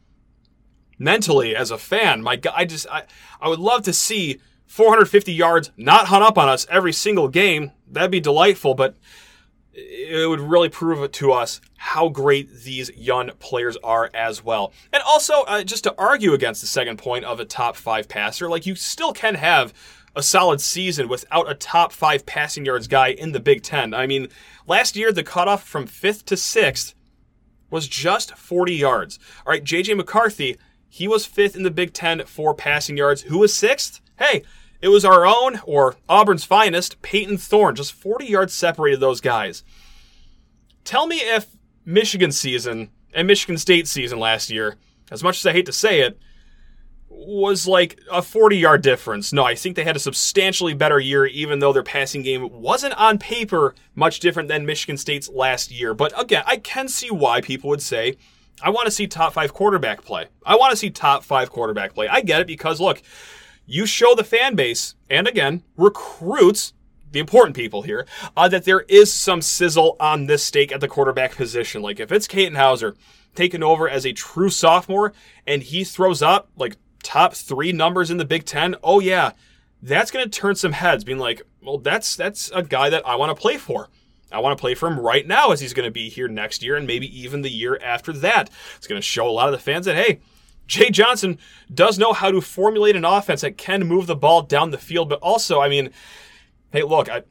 mentally 0.98 1.54
as 1.54 1.70
a 1.70 1.78
fan. 1.78 2.22
My 2.22 2.36
God, 2.36 2.54
I 2.56 2.64
just 2.64 2.86
I, 2.88 3.04
I 3.40 3.48
would 3.48 3.60
love 3.60 3.82
to 3.82 3.92
see 3.92 4.40
450 4.66 5.32
yards 5.32 5.70
not 5.76 6.08
hung 6.08 6.22
up 6.22 6.36
on 6.36 6.48
us 6.48 6.66
every 6.70 6.92
single 6.92 7.28
game. 7.28 7.72
That'd 7.90 8.10
be 8.10 8.20
delightful, 8.20 8.74
but 8.74 8.96
it 9.72 10.28
would 10.28 10.40
really 10.40 10.68
prove 10.68 11.10
to 11.10 11.32
us 11.32 11.60
how 11.76 12.08
great 12.08 12.50
these 12.64 12.90
young 12.96 13.30
players 13.38 13.76
are 13.84 14.10
as 14.12 14.42
well. 14.42 14.72
And 14.92 15.02
also, 15.06 15.42
uh, 15.44 15.62
just 15.62 15.84
to 15.84 15.94
argue 15.96 16.34
against 16.34 16.60
the 16.60 16.66
second 16.66 16.98
point 16.98 17.24
of 17.24 17.38
a 17.38 17.44
top 17.44 17.76
five 17.76 18.08
passer, 18.08 18.48
like 18.48 18.66
you 18.66 18.74
still 18.74 19.12
can 19.12 19.36
have 19.36 19.72
a 20.16 20.22
solid 20.22 20.60
season 20.60 21.08
without 21.08 21.48
a 21.48 21.54
top 21.54 21.92
five 21.92 22.26
passing 22.26 22.64
yards 22.64 22.88
guy 22.88 23.08
in 23.08 23.32
the 23.32 23.40
Big 23.40 23.62
Ten. 23.62 23.94
I 23.94 24.06
mean, 24.06 24.28
last 24.66 24.96
year 24.96 25.12
the 25.12 25.22
cutoff 25.22 25.62
from 25.62 25.86
fifth 25.86 26.24
to 26.26 26.36
sixth 26.36 26.94
was 27.70 27.86
just 27.86 28.36
40 28.36 28.74
yards. 28.74 29.18
All 29.46 29.52
right, 29.52 29.62
JJ 29.62 29.96
McCarthy 29.96 30.56
he 30.88 31.06
was 31.06 31.26
fifth 31.26 31.56
in 31.56 31.62
the 31.62 31.70
Big 31.70 31.92
Ten 31.92 32.24
for 32.24 32.54
passing 32.54 32.96
yards. 32.96 33.22
Who 33.22 33.38
was 33.38 33.54
sixth? 33.54 34.00
Hey, 34.18 34.42
it 34.80 34.88
was 34.88 35.04
our 35.04 35.26
own, 35.26 35.60
or 35.64 35.96
Auburn's 36.08 36.44
finest, 36.44 37.00
Peyton 37.02 37.36
Thorne. 37.36 37.74
Just 37.74 37.92
40 37.92 38.26
yards 38.26 38.52
separated 38.52 39.00
those 39.00 39.20
guys. 39.20 39.64
Tell 40.84 41.06
me 41.06 41.16
if 41.16 41.48
Michigan 41.84 42.32
season 42.32 42.90
and 43.12 43.26
Michigan 43.26 43.58
State 43.58 43.88
season 43.88 44.18
last 44.18 44.50
year, 44.50 44.76
as 45.10 45.22
much 45.22 45.38
as 45.38 45.46
I 45.46 45.52
hate 45.52 45.66
to 45.66 45.72
say 45.72 46.00
it, 46.00 46.18
was 47.08 47.66
like 47.66 47.98
a 48.10 48.22
40 48.22 48.56
yard 48.56 48.82
difference. 48.82 49.32
No, 49.32 49.44
I 49.44 49.54
think 49.54 49.74
they 49.74 49.84
had 49.84 49.96
a 49.96 50.00
substantially 50.00 50.74
better 50.74 51.00
year, 51.00 51.26
even 51.26 51.58
though 51.58 51.72
their 51.72 51.82
passing 51.82 52.22
game 52.22 52.48
wasn't 52.52 52.94
on 52.94 53.18
paper 53.18 53.74
much 53.94 54.20
different 54.20 54.48
than 54.48 54.66
Michigan 54.66 54.96
State's 54.96 55.28
last 55.28 55.70
year. 55.70 55.94
But 55.94 56.18
again, 56.20 56.44
I 56.46 56.58
can 56.58 56.88
see 56.88 57.10
why 57.10 57.40
people 57.40 57.70
would 57.70 57.82
say 57.82 58.16
I 58.62 58.70
want 58.70 58.86
to 58.86 58.90
see 58.90 59.06
top 59.06 59.32
five 59.32 59.52
quarterback 59.52 60.04
play. 60.04 60.26
I 60.44 60.56
want 60.56 60.70
to 60.70 60.76
see 60.76 60.90
top 60.90 61.24
five 61.24 61.50
quarterback 61.50 61.94
play. 61.94 62.08
I 62.08 62.20
get 62.20 62.40
it 62.40 62.46
because 62.46 62.80
look, 62.80 63.02
you 63.66 63.86
show 63.86 64.14
the 64.14 64.24
fan 64.24 64.54
base 64.54 64.94
and 65.10 65.28
again 65.28 65.62
recruits 65.76 66.72
the 67.10 67.20
important 67.20 67.56
people 67.56 67.82
here 67.82 68.06
uh, 68.36 68.48
that 68.48 68.64
there 68.64 68.80
is 68.80 69.12
some 69.12 69.40
sizzle 69.40 69.96
on 69.98 70.26
this 70.26 70.44
stake 70.44 70.72
at 70.72 70.80
the 70.80 70.88
quarterback 70.88 71.36
position. 71.36 71.82
Like 71.82 72.00
if 72.00 72.12
it's 72.12 72.26
Katin 72.26 72.54
Houser 72.54 72.94
taking 73.34 73.62
over 73.62 73.88
as 73.88 74.04
a 74.04 74.12
true 74.12 74.50
sophomore 74.50 75.12
and 75.46 75.62
he 75.62 75.84
throws 75.84 76.22
up 76.22 76.50
like 76.56 76.76
top 77.02 77.34
three 77.34 77.72
numbers 77.72 78.10
in 78.10 78.16
the 78.16 78.24
Big 78.24 78.44
Ten, 78.44 78.74
oh 78.82 79.00
yeah, 79.00 79.32
that's 79.82 80.10
going 80.10 80.28
to 80.28 80.30
turn 80.30 80.54
some 80.54 80.72
heads. 80.72 81.04
Being 81.04 81.18
like, 81.18 81.42
well, 81.62 81.78
that's 81.78 82.16
that's 82.16 82.50
a 82.54 82.62
guy 82.62 82.90
that 82.90 83.06
I 83.06 83.14
want 83.16 83.34
to 83.34 83.40
play 83.40 83.56
for. 83.56 83.88
I 84.30 84.40
want 84.40 84.56
to 84.56 84.60
play 84.60 84.74
for 84.74 84.88
him 84.88 84.98
right 85.00 85.26
now 85.26 85.52
as 85.52 85.60
he's 85.60 85.72
going 85.72 85.86
to 85.86 85.90
be 85.92 86.08
here 86.08 86.28
next 86.28 86.62
year 86.62 86.76
and 86.76 86.86
maybe 86.86 87.06
even 87.18 87.42
the 87.42 87.50
year 87.50 87.78
after 87.82 88.12
that. 88.12 88.50
It's 88.76 88.86
going 88.86 89.00
to 89.00 89.06
show 89.06 89.28
a 89.28 89.30
lot 89.30 89.48
of 89.48 89.52
the 89.52 89.58
fans 89.58 89.86
that, 89.86 89.96
hey, 89.96 90.20
Jay 90.66 90.90
Johnson 90.90 91.38
does 91.72 91.98
know 91.98 92.12
how 92.12 92.30
to 92.30 92.40
formulate 92.40 92.94
an 92.94 93.04
offense 93.04 93.40
that 93.40 93.56
can 93.56 93.86
move 93.86 94.06
the 94.06 94.14
ball 94.14 94.42
down 94.42 94.70
the 94.70 94.78
field, 94.78 95.08
but 95.08 95.20
also, 95.20 95.60
I 95.60 95.68
mean, 95.68 95.90
hey, 96.72 96.82
look, 96.82 97.08
I, 97.08 97.22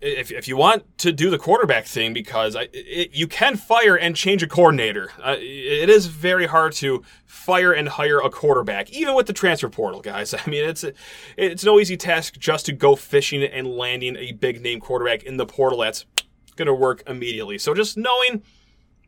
if, 0.00 0.30
if 0.30 0.46
you 0.46 0.56
want 0.56 0.98
to 0.98 1.12
do 1.12 1.30
the 1.30 1.38
quarterback 1.38 1.86
thing, 1.86 2.12
because 2.12 2.54
I, 2.54 2.68
it, 2.72 3.14
you 3.14 3.26
can 3.26 3.56
fire 3.56 3.96
and 3.96 4.14
change 4.14 4.42
a 4.42 4.46
coordinator. 4.46 5.10
Uh, 5.22 5.36
it 5.38 5.88
is 5.88 6.06
very 6.06 6.46
hard 6.46 6.72
to 6.74 7.02
fire 7.24 7.72
and 7.72 7.88
hire 7.88 8.18
a 8.20 8.28
quarterback, 8.28 8.90
even 8.90 9.14
with 9.14 9.26
the 9.26 9.32
transfer 9.32 9.68
portal, 9.68 10.00
guys. 10.00 10.34
I 10.46 10.48
mean, 10.48 10.68
it's 10.68 10.84
it's 11.36 11.64
no 11.64 11.80
easy 11.80 11.96
task 11.96 12.38
just 12.38 12.66
to 12.66 12.72
go 12.72 12.96
fishing 12.96 13.42
and 13.42 13.66
landing 13.66 14.16
a 14.16 14.32
big 14.32 14.60
name 14.60 14.80
quarterback 14.80 15.22
in 15.22 15.38
the 15.38 15.46
portal. 15.46 15.80
That's 15.80 16.04
going 16.56 16.66
to 16.66 16.74
work 16.74 17.02
immediately. 17.06 17.58
So 17.58 17.74
just 17.74 17.96
knowing 17.96 18.42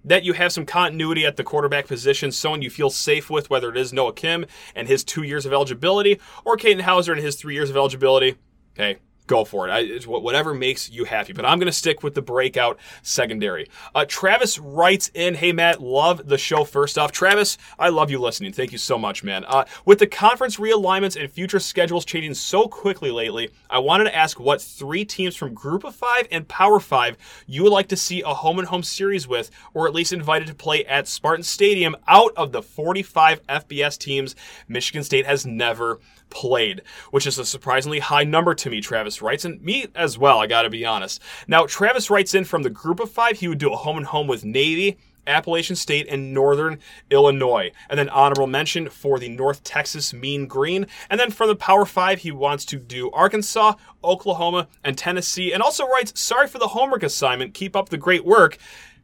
that 0.05 0.25
you 0.25 0.33
have 0.35 0.53
some 0.53 0.65
continuity 0.65 1.27
at 1.27 1.37
the 1.37 1.45
quarterback 1.45 1.87
position, 1.87 2.31
someone 2.33 2.63
you 2.63 2.71
feel 2.71 2.91
safe 2.91 3.29
with, 3.29 3.51
whether 3.51 3.71
it 3.71 3.77
is 3.77 3.93
Noah 3.93 4.13
Kim 4.13 4.47
and 4.75 4.89
his 4.89 5.05
two 5.05 5.23
years 5.23 5.45
of 5.45 5.53
eligibility 5.53 6.21
or 6.45 6.57
Katin 6.57 6.81
Houser 6.81 7.13
and 7.13 7.21
his 7.21 7.37
three 7.37 7.55
years 7.55 7.69
of 7.69 7.77
eligibility. 7.77 8.37
Okay, 8.75 8.99
go 9.29 9.45
for 9.45 9.69
it. 9.69 9.71
I, 9.71 10.09
whatever 10.09 10.53
makes 10.53 10.91
you 10.91 11.05
happy. 11.05 11.33
But 11.33 11.45
I'm 11.45 11.59
going 11.59 11.67
to 11.67 11.73
stick 11.73 12.03
with 12.03 12.15
the 12.15 12.23
breakout 12.23 12.79
secondary. 13.03 13.69
Uh, 13.95 14.05
Travis 14.09 14.59
writes 14.59 15.11
in, 15.15 15.35
Hey, 15.35 15.53
Matt, 15.53 15.81
love 15.81 16.27
the 16.27 16.39
show 16.39 16.65
first 16.65 16.99
off. 16.99 17.13
Travis, 17.13 17.57
I 17.79 17.91
love 17.91 18.11
you 18.11 18.19
listening. 18.19 18.53
Thank 18.53 18.73
you 18.73 18.79
so 18.79 18.99
much, 18.99 19.23
man. 19.23 19.45
Uh, 19.45 19.65
with 19.85 20.01
the 20.01 20.07
conference 20.07 20.57
realignments 20.57 21.21
and 21.21 21.31
future 21.31 21.61
schedules 21.61 22.05
changing 22.05 22.35
so 22.35 22.67
quickly 22.67 23.11
lately, 23.11 23.51
I 23.71 23.79
wanted 23.79 24.05
to 24.05 24.17
ask 24.17 24.41
what 24.41 24.61
three 24.61 25.05
teams 25.05 25.37
from 25.37 25.55
Group 25.55 25.85
of 25.85 25.95
Five 25.95 26.27
and 26.33 26.49
Power 26.49 26.81
Five 26.81 27.17
you 27.47 27.63
would 27.63 27.73
like 27.73 27.89
to 27.89 27.97
see 27.97 28.23
a 28.23 28.35
home 28.35 28.59
and 28.59 28.69
home 28.69 28.83
series 28.83 29.29
with, 29.29 29.51
or 29.75 29.87
at 29.87 29.95
least 29.95 30.13
invited 30.13 30.49
to 30.49 30.55
play 30.55 30.85
at 30.87 31.07
Spartan 31.07 31.45
Stadium 31.45 31.95
out 32.09 32.33
of 32.37 32.53
the 32.53 32.63
45 32.63 33.47
FBS 33.47 33.99
teams 33.99 34.35
Michigan 34.67 35.05
State 35.05 35.27
has 35.27 35.45
never 35.47 36.01
played, 36.31 36.83
which 37.11 37.27
is 37.27 37.39
a 37.39 37.45
surprisingly 37.45 37.99
high 38.01 38.25
number 38.25 38.55
to 38.55 38.71
me, 38.71 38.81
Travis 38.81 39.18
writes, 39.23 39.45
and 39.45 39.63
me 39.63 39.87
as 39.95 40.19
well, 40.19 40.39
I 40.39 40.47
gotta 40.47 40.71
be 40.71 40.85
honest. 40.85 41.21
Now, 41.47 41.67
Travis 41.67 42.11
writes 42.11 42.35
in 42.35 42.45
from 42.45 42.63
the 42.63 42.71
group 42.71 43.01
of 43.01 43.11
five, 43.11 43.39
he 43.39 43.49
would 43.49 43.59
do 43.59 43.73
a 43.73 43.77
home 43.77 43.97
and 43.97 44.07
home 44.07 44.27
with 44.27 44.45
Navy, 44.45 44.99
Appalachian 45.27 45.77
State, 45.77 46.07
and 46.09 46.33
Northern 46.33 46.79
Illinois. 47.11 47.71
And 47.91 47.99
then 47.99 48.09
honorable 48.09 48.47
mention 48.47 48.89
for 48.89 49.19
the 49.19 49.29
North 49.29 49.63
Texas 49.63 50.15
Mean 50.15 50.47
Green. 50.47 50.87
And 51.11 51.21
then 51.21 51.31
from 51.31 51.49
the 51.49 51.57
Power 51.57 51.85
Five, 51.85 52.21
he 52.21 52.33
wants 52.33 52.65
to 52.67 52.79
do 52.79 53.11
Arkansas, 53.11 53.75
Oklahoma, 54.03 54.69
and 54.83 54.97
Tennessee. 54.97 55.53
And 55.53 55.63
also 55.63 55.87
writes, 55.87 56.19
sorry 56.19 56.49
for 56.49 56.59
the 56.59 56.69
homework 56.69 57.03
assignment. 57.03 57.55
Keep 57.55 57.77
up 57.77 57.91
the 57.91 57.99
great 57.99 58.25
work. 58.25 58.57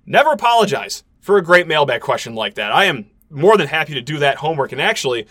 Never 0.07 0.31
apologize 0.33 1.05
for 1.21 1.37
a 1.37 1.43
great 1.43 1.67
mailbag 1.67 2.01
question 2.01 2.35
like 2.35 2.55
that. 2.55 2.73
I 2.73 2.87
am 2.87 3.11
more 3.31 3.57
than 3.57 3.69
happy 3.69 3.95
to 3.95 4.03
do 4.03 4.19
that 4.19 4.37
homework. 4.37 4.73
And 4.73 4.81
actually, 4.81 5.27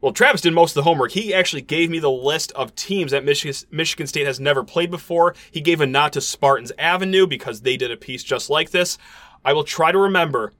well, 0.00 0.12
Travis 0.12 0.42
did 0.42 0.52
most 0.52 0.72
of 0.72 0.74
the 0.76 0.82
homework. 0.82 1.12
He 1.12 1.32
actually 1.32 1.62
gave 1.62 1.90
me 1.90 1.98
the 1.98 2.10
list 2.10 2.52
of 2.52 2.74
teams 2.74 3.12
that 3.12 3.24
Michigan, 3.24 4.06
State 4.06 4.26
has 4.26 4.38
never 4.38 4.62
played 4.62 4.90
before. 4.90 5.34
He 5.50 5.60
gave 5.60 5.80
a 5.80 5.86
nod 5.86 6.12
to 6.12 6.20
Spartans 6.20 6.70
Avenue 6.78 7.26
because 7.26 7.62
they 7.62 7.76
did 7.76 7.90
a 7.90 7.96
piece 7.96 8.22
just 8.22 8.50
like 8.50 8.70
this. 8.70 8.98
I 9.44 9.52
will 9.52 9.64
try 9.64 9.92
to 9.92 9.98
remember 9.98 10.52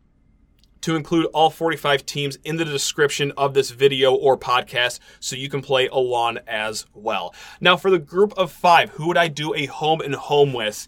to 0.80 0.96
include 0.96 1.26
all 1.26 1.50
45 1.50 2.06
teams 2.06 2.38
in 2.44 2.56
the 2.56 2.64
description 2.64 3.32
of 3.36 3.54
this 3.54 3.70
video 3.70 4.14
or 4.14 4.38
podcast 4.38 5.00
so 5.20 5.36
you 5.36 5.48
can 5.48 5.60
play 5.60 5.88
along 5.88 6.38
as 6.46 6.86
well. 6.94 7.34
Now, 7.60 7.76
for 7.76 7.90
the 7.90 7.98
group 7.98 8.32
of 8.38 8.52
five, 8.52 8.90
who 8.90 9.08
would 9.08 9.18
I 9.18 9.28
do 9.28 9.52
a 9.54 9.66
home 9.66 10.00
and 10.00 10.14
home 10.14 10.52
with? 10.52 10.86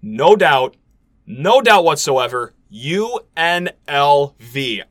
No 0.00 0.36
doubt, 0.36 0.76
no 1.26 1.60
doubt 1.60 1.84
whatsoever, 1.84 2.54
UNLV. 2.72 3.72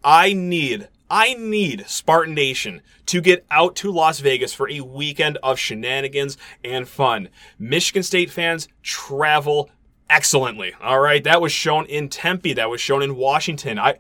I 0.04 0.34
need 0.34 0.90
I 1.14 1.36
need 1.36 1.86
Spartan 1.88 2.34
Nation 2.34 2.82
to 3.06 3.22
get 3.22 3.46
out 3.52 3.76
to 3.76 3.92
Las 3.92 4.20
Vegas 4.20 4.52
for 4.52 4.68
a 4.68 4.82
weekend 4.82 5.38
of 5.44 5.60
shenanigans 5.60 6.40
and 6.64 6.88
fun. 6.90 7.30
Michigan 7.60 8.02
State 8.02 8.32
fans 8.32 8.68
travel 8.82 9.70
excellently. 10.10 10.74
All 10.82 11.00
right, 11.00 11.24
that 11.24 11.40
was 11.40 11.52
shown 11.52 11.86
in 11.86 12.10
Tempe, 12.10 12.54
that 12.54 12.72
was 12.72 12.82
shown 12.82 13.04
in 13.04 13.16
Washington. 13.16 13.78
I 13.78 14.00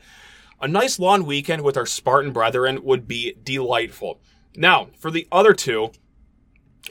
a 0.59 0.67
nice 0.67 0.97
long 0.97 1.23
weekend 1.23 1.61
with 1.61 1.77
our 1.77 1.85
Spartan 1.85 2.31
brethren 2.31 2.83
would 2.83 3.07
be 3.07 3.35
delightful. 3.43 4.19
Now, 4.55 4.87
for 4.97 5.11
the 5.11 5.27
other 5.31 5.53
two, 5.53 5.91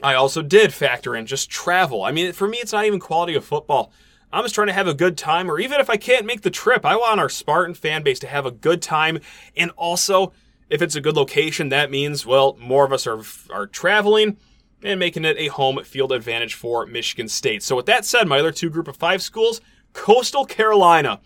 I 0.01 0.13
also 0.13 0.41
did 0.41 0.73
factor 0.73 1.17
in 1.17 1.25
just 1.25 1.49
travel. 1.49 2.01
I 2.01 2.13
mean, 2.13 2.31
for 2.31 2.47
me, 2.47 2.59
it's 2.59 2.71
not 2.71 2.85
even 2.85 3.01
quality 3.01 3.35
of 3.35 3.43
football. 3.43 3.91
I'm 4.33 4.43
just 4.43 4.55
trying 4.55 4.67
to 4.67 4.73
have 4.73 4.87
a 4.87 4.95
good 4.95 5.15
time, 5.15 5.49
or 5.49 5.59
even 5.59 5.79
if 5.79 5.91
I 5.91 5.95
can't 5.95 6.25
make 6.25 6.41
the 6.41 6.49
trip, 6.49 6.85
I 6.85 6.95
want 6.95 7.19
our 7.19 7.29
Spartan 7.29 7.75
fan 7.75 8.01
base 8.01 8.17
to 8.19 8.27
have 8.27 8.47
a 8.47 8.51
good 8.51 8.81
time. 8.81 9.19
And 9.55 9.69
also, 9.77 10.33
if 10.69 10.81
it's 10.81 10.95
a 10.95 11.01
good 11.01 11.15
location, 11.15 11.69
that 11.69 11.91
means, 11.91 12.25
well, 12.25 12.57
more 12.59 12.83
of 12.83 12.91
us 12.91 13.05
are, 13.05 13.21
are 13.51 13.67
traveling 13.67 14.37
and 14.81 14.99
making 14.99 15.23
it 15.23 15.37
a 15.37 15.47
home 15.47 15.83
field 15.83 16.11
advantage 16.11 16.55
for 16.55 16.87
Michigan 16.87 17.27
State. 17.27 17.61
So, 17.61 17.75
with 17.75 17.85
that 17.85 18.05
said, 18.05 18.27
my 18.27 18.39
other 18.39 18.51
two 18.51 18.71
group 18.71 18.87
of 18.87 18.97
five 18.97 19.21
schools, 19.21 19.61
Coastal 19.93 20.45
Carolina, 20.45 21.21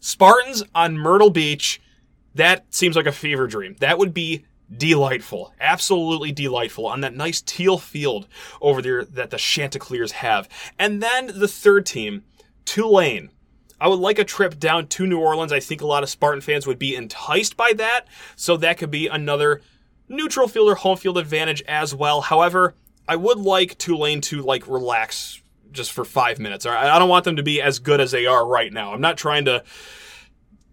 Spartans 0.00 0.64
on 0.74 0.98
Myrtle 0.98 1.30
Beach, 1.30 1.80
that 2.34 2.66
seems 2.74 2.96
like 2.96 3.06
a 3.06 3.12
fever 3.12 3.46
dream. 3.46 3.76
That 3.78 3.98
would 3.98 4.12
be 4.12 4.44
delightful, 4.74 5.52
absolutely 5.60 6.32
delightful 6.32 6.86
on 6.86 7.00
that 7.02 7.14
nice 7.14 7.40
teal 7.40 7.78
field 7.78 8.26
over 8.60 8.82
there 8.82 9.04
that 9.04 9.30
the 9.30 9.36
Chanticleers 9.36 10.12
have. 10.12 10.48
And 10.78 11.02
then 11.02 11.38
the 11.38 11.48
third 11.48 11.86
team, 11.86 12.24
Tulane. 12.64 13.30
I 13.78 13.88
would 13.88 13.98
like 13.98 14.18
a 14.18 14.24
trip 14.24 14.58
down 14.58 14.86
to 14.88 15.06
New 15.06 15.20
Orleans. 15.20 15.52
I 15.52 15.60
think 15.60 15.82
a 15.82 15.86
lot 15.86 16.02
of 16.02 16.08
Spartan 16.08 16.40
fans 16.40 16.66
would 16.66 16.78
be 16.78 16.96
enticed 16.96 17.58
by 17.58 17.74
that. 17.76 18.06
So 18.34 18.56
that 18.56 18.78
could 18.78 18.90
be 18.90 19.06
another 19.06 19.60
neutral 20.08 20.48
field 20.48 20.70
or 20.70 20.76
home 20.76 20.96
field 20.96 21.18
advantage 21.18 21.62
as 21.68 21.94
well. 21.94 22.22
However, 22.22 22.74
I 23.06 23.16
would 23.16 23.38
like 23.38 23.76
Tulane 23.76 24.22
to 24.22 24.40
like 24.40 24.66
relax 24.66 25.42
just 25.72 25.92
for 25.92 26.06
five 26.06 26.38
minutes. 26.38 26.64
I 26.64 26.98
don't 26.98 27.10
want 27.10 27.24
them 27.26 27.36
to 27.36 27.42
be 27.42 27.60
as 27.60 27.78
good 27.78 28.00
as 28.00 28.12
they 28.12 28.24
are 28.24 28.46
right 28.46 28.72
now. 28.72 28.94
I'm 28.94 29.00
not 29.02 29.18
trying 29.18 29.44
to 29.44 29.62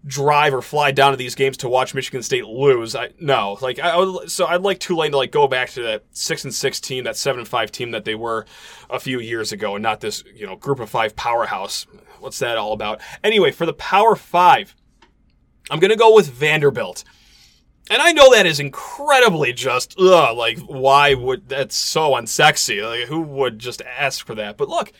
drive 0.06 0.52
or 0.52 0.60
fly 0.60 0.90
down 0.90 1.12
to 1.12 1.16
these 1.16 1.34
games 1.34 1.56
to 1.58 1.68
watch 1.68 1.94
Michigan 1.94 2.22
State 2.22 2.44
lose. 2.46 2.94
I 2.94 3.10
no, 3.18 3.58
like 3.60 3.78
I, 3.78 3.96
would, 3.96 4.30
so 4.30 4.46
I'd 4.46 4.62
like 4.62 4.78
Tulane 4.78 5.12
to 5.12 5.16
like 5.16 5.30
go 5.30 5.48
back 5.48 5.70
to 5.70 5.82
that 5.82 6.04
six 6.10 6.44
and 6.44 6.54
six 6.54 6.80
team, 6.80 7.04
that 7.04 7.16
seven 7.16 7.40
and 7.40 7.48
five 7.48 7.72
team 7.72 7.92
that 7.92 8.04
they 8.04 8.14
were 8.14 8.46
a 8.90 9.00
few 9.00 9.18
years 9.18 9.52
ago, 9.52 9.74
and 9.76 9.82
not 9.82 10.00
this 10.00 10.22
you 10.34 10.46
know 10.46 10.56
group 10.56 10.80
of 10.80 10.90
five 10.90 11.16
powerhouse. 11.16 11.86
What's 12.20 12.38
that 12.38 12.56
all 12.56 12.72
about? 12.72 13.00
Anyway, 13.22 13.50
for 13.50 13.66
the 13.66 13.72
Power 13.74 14.16
Five, 14.16 14.74
I'm 15.70 15.80
gonna 15.80 15.96
go 15.96 16.14
with 16.14 16.28
Vanderbilt. 16.28 17.04
And 17.90 18.00
I 18.00 18.12
know 18.12 18.32
that 18.32 18.46
is 18.46 18.60
incredibly 18.60 19.52
just, 19.52 19.94
ugh, 19.98 20.34
like, 20.38 20.58
why 20.60 21.12
would, 21.12 21.50
that's 21.50 21.76
so 21.76 22.12
unsexy. 22.12 22.82
Like, 22.82 23.08
who 23.08 23.20
would 23.20 23.58
just 23.58 23.82
ask 23.82 24.26
for 24.26 24.34
that? 24.36 24.56
But 24.56 24.70
look, 24.70 24.90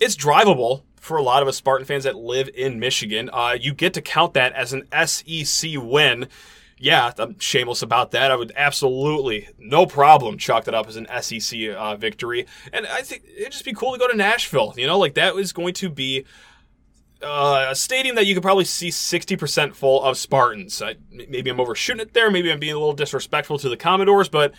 it's 0.00 0.16
drivable 0.16 0.84
for 1.08 1.16
a 1.16 1.22
lot 1.22 1.42
of 1.42 1.48
us 1.48 1.56
Spartan 1.56 1.86
fans 1.86 2.04
that 2.04 2.16
live 2.16 2.48
in 2.54 2.78
Michigan. 2.78 3.30
Uh, 3.32 3.56
you 3.58 3.74
get 3.74 3.94
to 3.94 4.02
count 4.02 4.34
that 4.34 4.52
as 4.52 4.72
an 4.72 4.86
SEC 5.06 5.70
win. 5.76 6.28
Yeah, 6.78 7.12
I'm 7.18 7.38
shameless 7.40 7.82
about 7.82 8.12
that. 8.12 8.30
I 8.30 8.36
would 8.36 8.52
absolutely, 8.54 9.48
no 9.58 9.84
problem, 9.86 10.38
chalk 10.38 10.64
that 10.64 10.74
up 10.74 10.86
as 10.86 10.94
an 10.94 11.08
SEC 11.20 11.70
uh, 11.70 11.96
victory. 11.96 12.46
And 12.72 12.86
I 12.86 13.02
think 13.02 13.24
it'd 13.36 13.50
just 13.50 13.64
be 13.64 13.72
cool 13.72 13.92
to 13.92 13.98
go 13.98 14.06
to 14.06 14.16
Nashville. 14.16 14.74
You 14.76 14.86
know, 14.86 14.98
like 14.98 15.14
that 15.14 15.34
is 15.34 15.52
going 15.52 15.74
to 15.74 15.90
be 15.90 16.24
uh, 17.20 17.66
a 17.70 17.74
stadium 17.74 18.14
that 18.14 18.26
you 18.26 18.34
could 18.34 18.44
probably 18.44 18.64
see 18.64 18.90
60% 18.90 19.74
full 19.74 20.02
of 20.04 20.16
Spartans. 20.16 20.80
I, 20.80 20.96
maybe 21.10 21.50
I'm 21.50 21.58
overshooting 21.58 22.02
it 22.02 22.14
there. 22.14 22.30
Maybe 22.30 22.52
I'm 22.52 22.60
being 22.60 22.74
a 22.74 22.78
little 22.78 22.92
disrespectful 22.92 23.58
to 23.58 23.68
the 23.68 23.76
Commodores, 23.76 24.28
but 24.28 24.54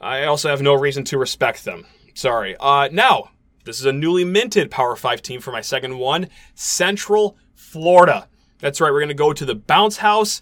I 0.00 0.24
also 0.24 0.50
have 0.50 0.60
no 0.60 0.74
reason 0.74 1.04
to 1.04 1.18
respect 1.18 1.64
them. 1.64 1.86
Sorry. 2.12 2.56
Uh, 2.60 2.88
now, 2.92 3.30
this 3.64 3.80
is 3.80 3.86
a 3.86 3.92
newly 3.92 4.24
minted 4.24 4.70
Power 4.70 4.96
5 4.96 5.22
team 5.22 5.40
for 5.40 5.52
my 5.52 5.60
second 5.60 5.98
one 5.98 6.28
Central 6.54 7.36
Florida. 7.54 8.28
That's 8.60 8.80
right, 8.80 8.92
we're 8.92 9.00
going 9.00 9.08
to 9.08 9.14
go 9.14 9.32
to 9.32 9.44
the 9.44 9.54
Bounce 9.54 9.98
House. 9.98 10.40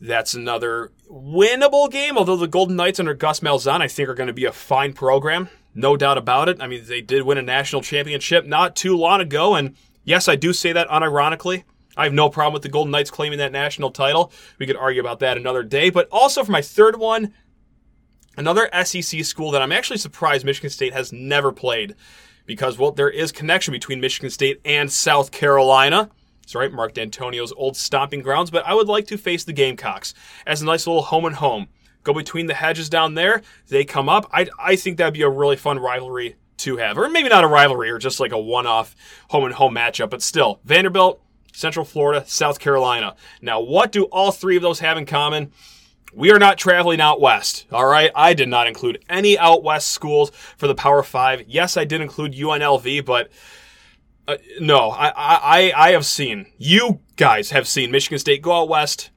That's 0.00 0.34
another 0.34 0.92
winnable 1.10 1.90
game, 1.90 2.16
although 2.16 2.36
the 2.36 2.46
Golden 2.46 2.76
Knights 2.76 3.00
under 3.00 3.12
Gus 3.12 3.40
Malzahn, 3.40 3.82
I 3.82 3.88
think, 3.88 4.08
are 4.08 4.14
going 4.14 4.28
to 4.28 4.32
be 4.32 4.46
a 4.46 4.52
fine 4.52 4.92
program. 4.92 5.48
No 5.74 5.96
doubt 5.96 6.18
about 6.18 6.48
it. 6.48 6.60
I 6.60 6.66
mean, 6.66 6.84
they 6.86 7.00
did 7.00 7.22
win 7.22 7.38
a 7.38 7.42
national 7.42 7.82
championship 7.82 8.46
not 8.46 8.76
too 8.76 8.96
long 8.96 9.20
ago, 9.20 9.54
and 9.54 9.76
yes, 10.04 10.28
I 10.28 10.36
do 10.36 10.52
say 10.52 10.72
that 10.72 10.88
unironically. 10.88 11.64
I 11.96 12.04
have 12.04 12.12
no 12.12 12.30
problem 12.30 12.54
with 12.54 12.62
the 12.62 12.68
Golden 12.68 12.92
Knights 12.92 13.10
claiming 13.10 13.38
that 13.38 13.52
national 13.52 13.90
title. 13.90 14.32
We 14.58 14.66
could 14.66 14.76
argue 14.76 15.00
about 15.00 15.18
that 15.20 15.36
another 15.36 15.62
day. 15.62 15.90
But 15.90 16.08
also 16.10 16.44
for 16.44 16.52
my 16.52 16.62
third 16.62 16.98
one, 16.98 17.34
another 18.36 18.70
SEC 18.84 19.24
school 19.24 19.50
that 19.50 19.60
I'm 19.60 19.72
actually 19.72 19.98
surprised 19.98 20.46
Michigan 20.46 20.70
State 20.70 20.92
has 20.92 21.12
never 21.12 21.52
played 21.52 21.94
because, 22.50 22.76
well, 22.76 22.90
there 22.90 23.08
is 23.08 23.30
connection 23.30 23.70
between 23.70 24.00
Michigan 24.00 24.28
State 24.28 24.60
and 24.64 24.90
South 24.90 25.30
Carolina. 25.30 26.10
That's 26.42 26.56
right, 26.56 26.72
Mark 26.72 26.94
Dantonio's 26.94 27.52
old 27.52 27.76
stomping 27.76 28.22
grounds, 28.22 28.50
but 28.50 28.66
I 28.66 28.74
would 28.74 28.88
like 28.88 29.06
to 29.06 29.16
face 29.16 29.44
the 29.44 29.52
Gamecocks 29.52 30.14
as 30.44 30.60
a 30.60 30.64
nice 30.64 30.84
little 30.84 31.02
home 31.02 31.26
and 31.26 31.36
home. 31.36 31.68
Go 32.02 32.12
between 32.12 32.46
the 32.46 32.54
hedges 32.54 32.88
down 32.88 33.14
there, 33.14 33.42
they 33.68 33.84
come 33.84 34.08
up. 34.08 34.28
I, 34.32 34.48
I 34.58 34.74
think 34.74 34.96
that'd 34.96 35.14
be 35.14 35.22
a 35.22 35.28
really 35.28 35.54
fun 35.54 35.78
rivalry 35.78 36.34
to 36.56 36.76
have. 36.78 36.98
Or 36.98 37.08
maybe 37.08 37.28
not 37.28 37.44
a 37.44 37.46
rivalry, 37.46 37.88
or 37.88 37.98
just 37.98 38.18
like 38.18 38.32
a 38.32 38.38
one 38.38 38.66
off 38.66 38.96
home 39.28 39.44
and 39.44 39.54
home 39.54 39.76
matchup, 39.76 40.10
but 40.10 40.22
still, 40.22 40.58
Vanderbilt, 40.64 41.22
Central 41.52 41.84
Florida, 41.84 42.24
South 42.26 42.58
Carolina. 42.58 43.14
Now, 43.40 43.60
what 43.60 43.92
do 43.92 44.06
all 44.06 44.32
three 44.32 44.56
of 44.56 44.62
those 44.62 44.80
have 44.80 44.98
in 44.98 45.06
common? 45.06 45.52
We 46.12 46.32
are 46.32 46.38
not 46.38 46.58
traveling 46.58 47.00
out 47.00 47.20
west, 47.20 47.66
all 47.70 47.86
right? 47.86 48.10
I 48.14 48.34
did 48.34 48.48
not 48.48 48.66
include 48.66 49.04
any 49.08 49.38
out 49.38 49.62
west 49.62 49.90
schools 49.90 50.30
for 50.56 50.66
the 50.66 50.74
Power 50.74 51.02
Five. 51.02 51.44
Yes, 51.46 51.76
I 51.76 51.84
did 51.84 52.00
include 52.00 52.32
UNLV, 52.32 53.04
but 53.04 53.30
uh, 54.26 54.36
no, 54.60 54.90
I, 54.90 55.08
I, 55.08 55.72
I 55.76 55.90
have 55.92 56.06
seen, 56.06 56.46
you 56.58 57.00
guys 57.16 57.50
have 57.50 57.66
seen 57.66 57.90
Michigan 57.90 58.18
State 58.18 58.42
go 58.42 58.52
out 58.52 58.68
west 58.68 59.10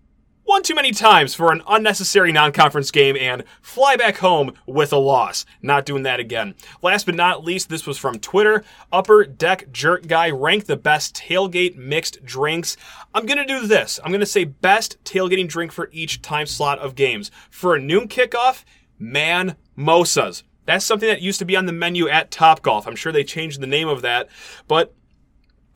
one 0.45 0.63
too 0.63 0.75
many 0.75 0.91
times 0.91 1.33
for 1.33 1.51
an 1.51 1.61
unnecessary 1.67 2.31
non-conference 2.31 2.91
game 2.91 3.15
and 3.17 3.43
fly 3.61 3.95
back 3.95 4.17
home 4.17 4.53
with 4.65 4.91
a 4.91 4.97
loss. 4.97 5.45
Not 5.61 5.85
doing 5.85 6.03
that 6.03 6.19
again. 6.19 6.55
Last 6.81 7.05
but 7.05 7.15
not 7.15 7.43
least, 7.43 7.69
this 7.69 7.87
was 7.87 7.97
from 7.97 8.19
Twitter. 8.19 8.63
Upper 8.91 9.23
Deck 9.23 9.71
Jerk 9.71 10.07
Guy 10.07 10.29
ranked 10.29 10.67
the 10.67 10.77
best 10.77 11.15
tailgate 11.15 11.75
mixed 11.75 12.23
drinks. 12.25 12.75
I'm 13.13 13.25
gonna 13.25 13.45
do 13.45 13.65
this. 13.67 13.99
I'm 14.03 14.11
gonna 14.11 14.25
say 14.25 14.43
best 14.43 15.01
tailgating 15.03 15.47
drink 15.47 15.71
for 15.71 15.89
each 15.91 16.21
time 16.21 16.45
slot 16.45 16.79
of 16.79 16.95
games. 16.95 17.31
For 17.49 17.75
a 17.75 17.81
noon 17.81 18.07
kickoff, 18.07 18.63
man 18.99 19.55
mosas. 19.77 20.43
That's 20.65 20.85
something 20.85 21.09
that 21.09 21.21
used 21.21 21.39
to 21.39 21.45
be 21.45 21.55
on 21.55 21.65
the 21.65 21.73
menu 21.73 22.07
at 22.07 22.31
Top 22.31 22.61
Golf. 22.61 22.87
I'm 22.87 22.95
sure 22.95 23.11
they 23.11 23.23
changed 23.23 23.59
the 23.59 23.67
name 23.67 23.87
of 23.87 24.01
that, 24.01 24.29
but 24.67 24.93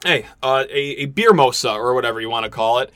hey, 0.05 0.25
uh, 0.41 0.63
a, 0.69 0.79
a 0.79 1.05
beer 1.07 1.31
mosa 1.31 1.73
or 1.73 1.93
whatever 1.93 2.21
you 2.21 2.29
want 2.29 2.45
to 2.45 2.49
call 2.49 2.79
it 2.79 2.91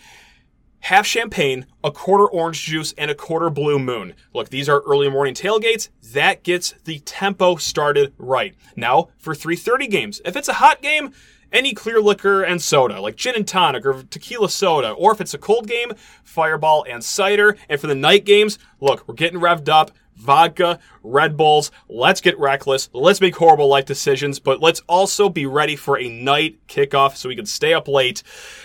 half 0.81 1.05
champagne, 1.05 1.65
a 1.83 1.91
quarter 1.91 2.27
orange 2.27 2.63
juice, 2.63 2.93
and 2.97 3.09
a 3.09 3.15
quarter 3.15 3.49
blue 3.49 3.79
moon. 3.79 4.13
Look, 4.33 4.49
these 4.49 4.69
are 4.69 4.81
early 4.81 5.09
morning 5.09 5.33
tailgates. 5.33 5.89
That 6.13 6.43
gets 6.43 6.73
the 6.85 6.99
tempo 6.99 7.55
started 7.55 8.13
right. 8.17 8.55
Now, 8.75 9.09
for 9.17 9.33
3:30 9.33 9.87
games, 9.87 10.21
if 10.25 10.35
it's 10.35 10.49
a 10.49 10.53
hot 10.53 10.81
game, 10.81 11.13
any 11.51 11.73
clear 11.73 11.99
liquor 11.99 12.43
and 12.43 12.61
soda, 12.61 13.01
like 13.01 13.15
gin 13.15 13.35
and 13.35 13.47
tonic 13.47 13.85
or 13.85 14.03
tequila 14.03 14.49
soda, 14.49 14.91
or 14.91 15.11
if 15.11 15.21
it's 15.21 15.33
a 15.33 15.37
cold 15.37 15.67
game, 15.67 15.91
fireball 16.23 16.85
and 16.89 17.03
cider. 17.03 17.57
And 17.69 17.79
for 17.79 17.87
the 17.87 17.95
night 17.95 18.25
games, 18.25 18.57
look, 18.79 19.07
we're 19.07 19.15
getting 19.15 19.39
revved 19.39 19.69
up. 19.69 19.91
Vodka, 20.21 20.79
Red 21.03 21.35
Bulls. 21.35 21.71
Let's 21.89 22.21
get 22.21 22.39
reckless. 22.39 22.89
Let's 22.93 23.21
make 23.21 23.35
horrible 23.35 23.67
life 23.67 23.85
decisions, 23.85 24.39
but 24.39 24.61
let's 24.61 24.81
also 24.87 25.29
be 25.29 25.45
ready 25.45 25.75
for 25.75 25.97
a 25.97 26.07
night 26.07 26.59
kickoff 26.67 27.15
so 27.15 27.27
we 27.27 27.35
can 27.35 27.45
stay 27.45 27.73
up 27.73 27.87
late 27.87 28.23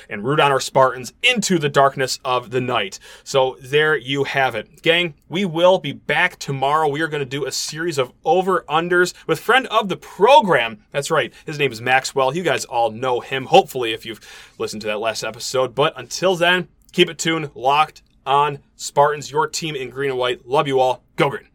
and 0.09 0.25
root 0.25 0.39
on 0.39 0.53
our 0.53 0.61
Spartans 0.61 1.13
into 1.23 1.59
the 1.59 1.69
darkness 1.69 2.21
of 2.25 2.51
the 2.51 2.61
night. 2.61 2.99
So 3.25 3.57
there 3.61 3.97
you 3.97 4.25
have 4.25 4.55
it. 4.55 4.83
Gang, 4.83 5.15
we 5.29 5.45
will 5.45 5.79
be 5.79 5.93
back 5.93 6.39
tomorrow. 6.39 6.89
We 6.89 7.01
are 7.01 7.09
going 7.09 7.25
to 7.25 7.27
do 7.27 7.47
a 7.47 7.53
series 7.53 7.99
of 7.99 8.13
over 8.25 8.65
unders 8.69 9.15
with 9.27 9.41
friend 9.41 9.67
of 9.69 9.89
the 9.89 9.97
program. 9.97 10.85
That's 10.93 11.11
right. 11.11 11.33
His 11.47 11.59
name 11.59 11.73
is 11.73 11.81
Maxwell. 11.81 12.37
You 12.37 12.43
guys 12.43 12.65
all 12.65 12.91
know 12.91 13.21
him, 13.21 13.47
hopefully, 13.47 13.93
if 13.93 14.05
you've 14.05 14.21
listened 14.59 14.83
to 14.83 14.89
that 14.89 15.01
last 15.01 15.25
episode. 15.25 15.75
But 15.75 15.95
until 15.97 16.37
then, 16.37 16.69
keep 16.93 17.09
it 17.09 17.19
tuned, 17.19 17.51
locked 17.55 18.03
on 18.27 18.59
Spartans, 18.77 19.31
your 19.31 19.47
team 19.47 19.75
in 19.75 19.91
green 19.91 20.11
and 20.11 20.19
white. 20.19 20.47
Love 20.47 20.67
you 20.67 20.81
all. 20.81 21.03
Go 21.17 21.31
green. 21.31 21.49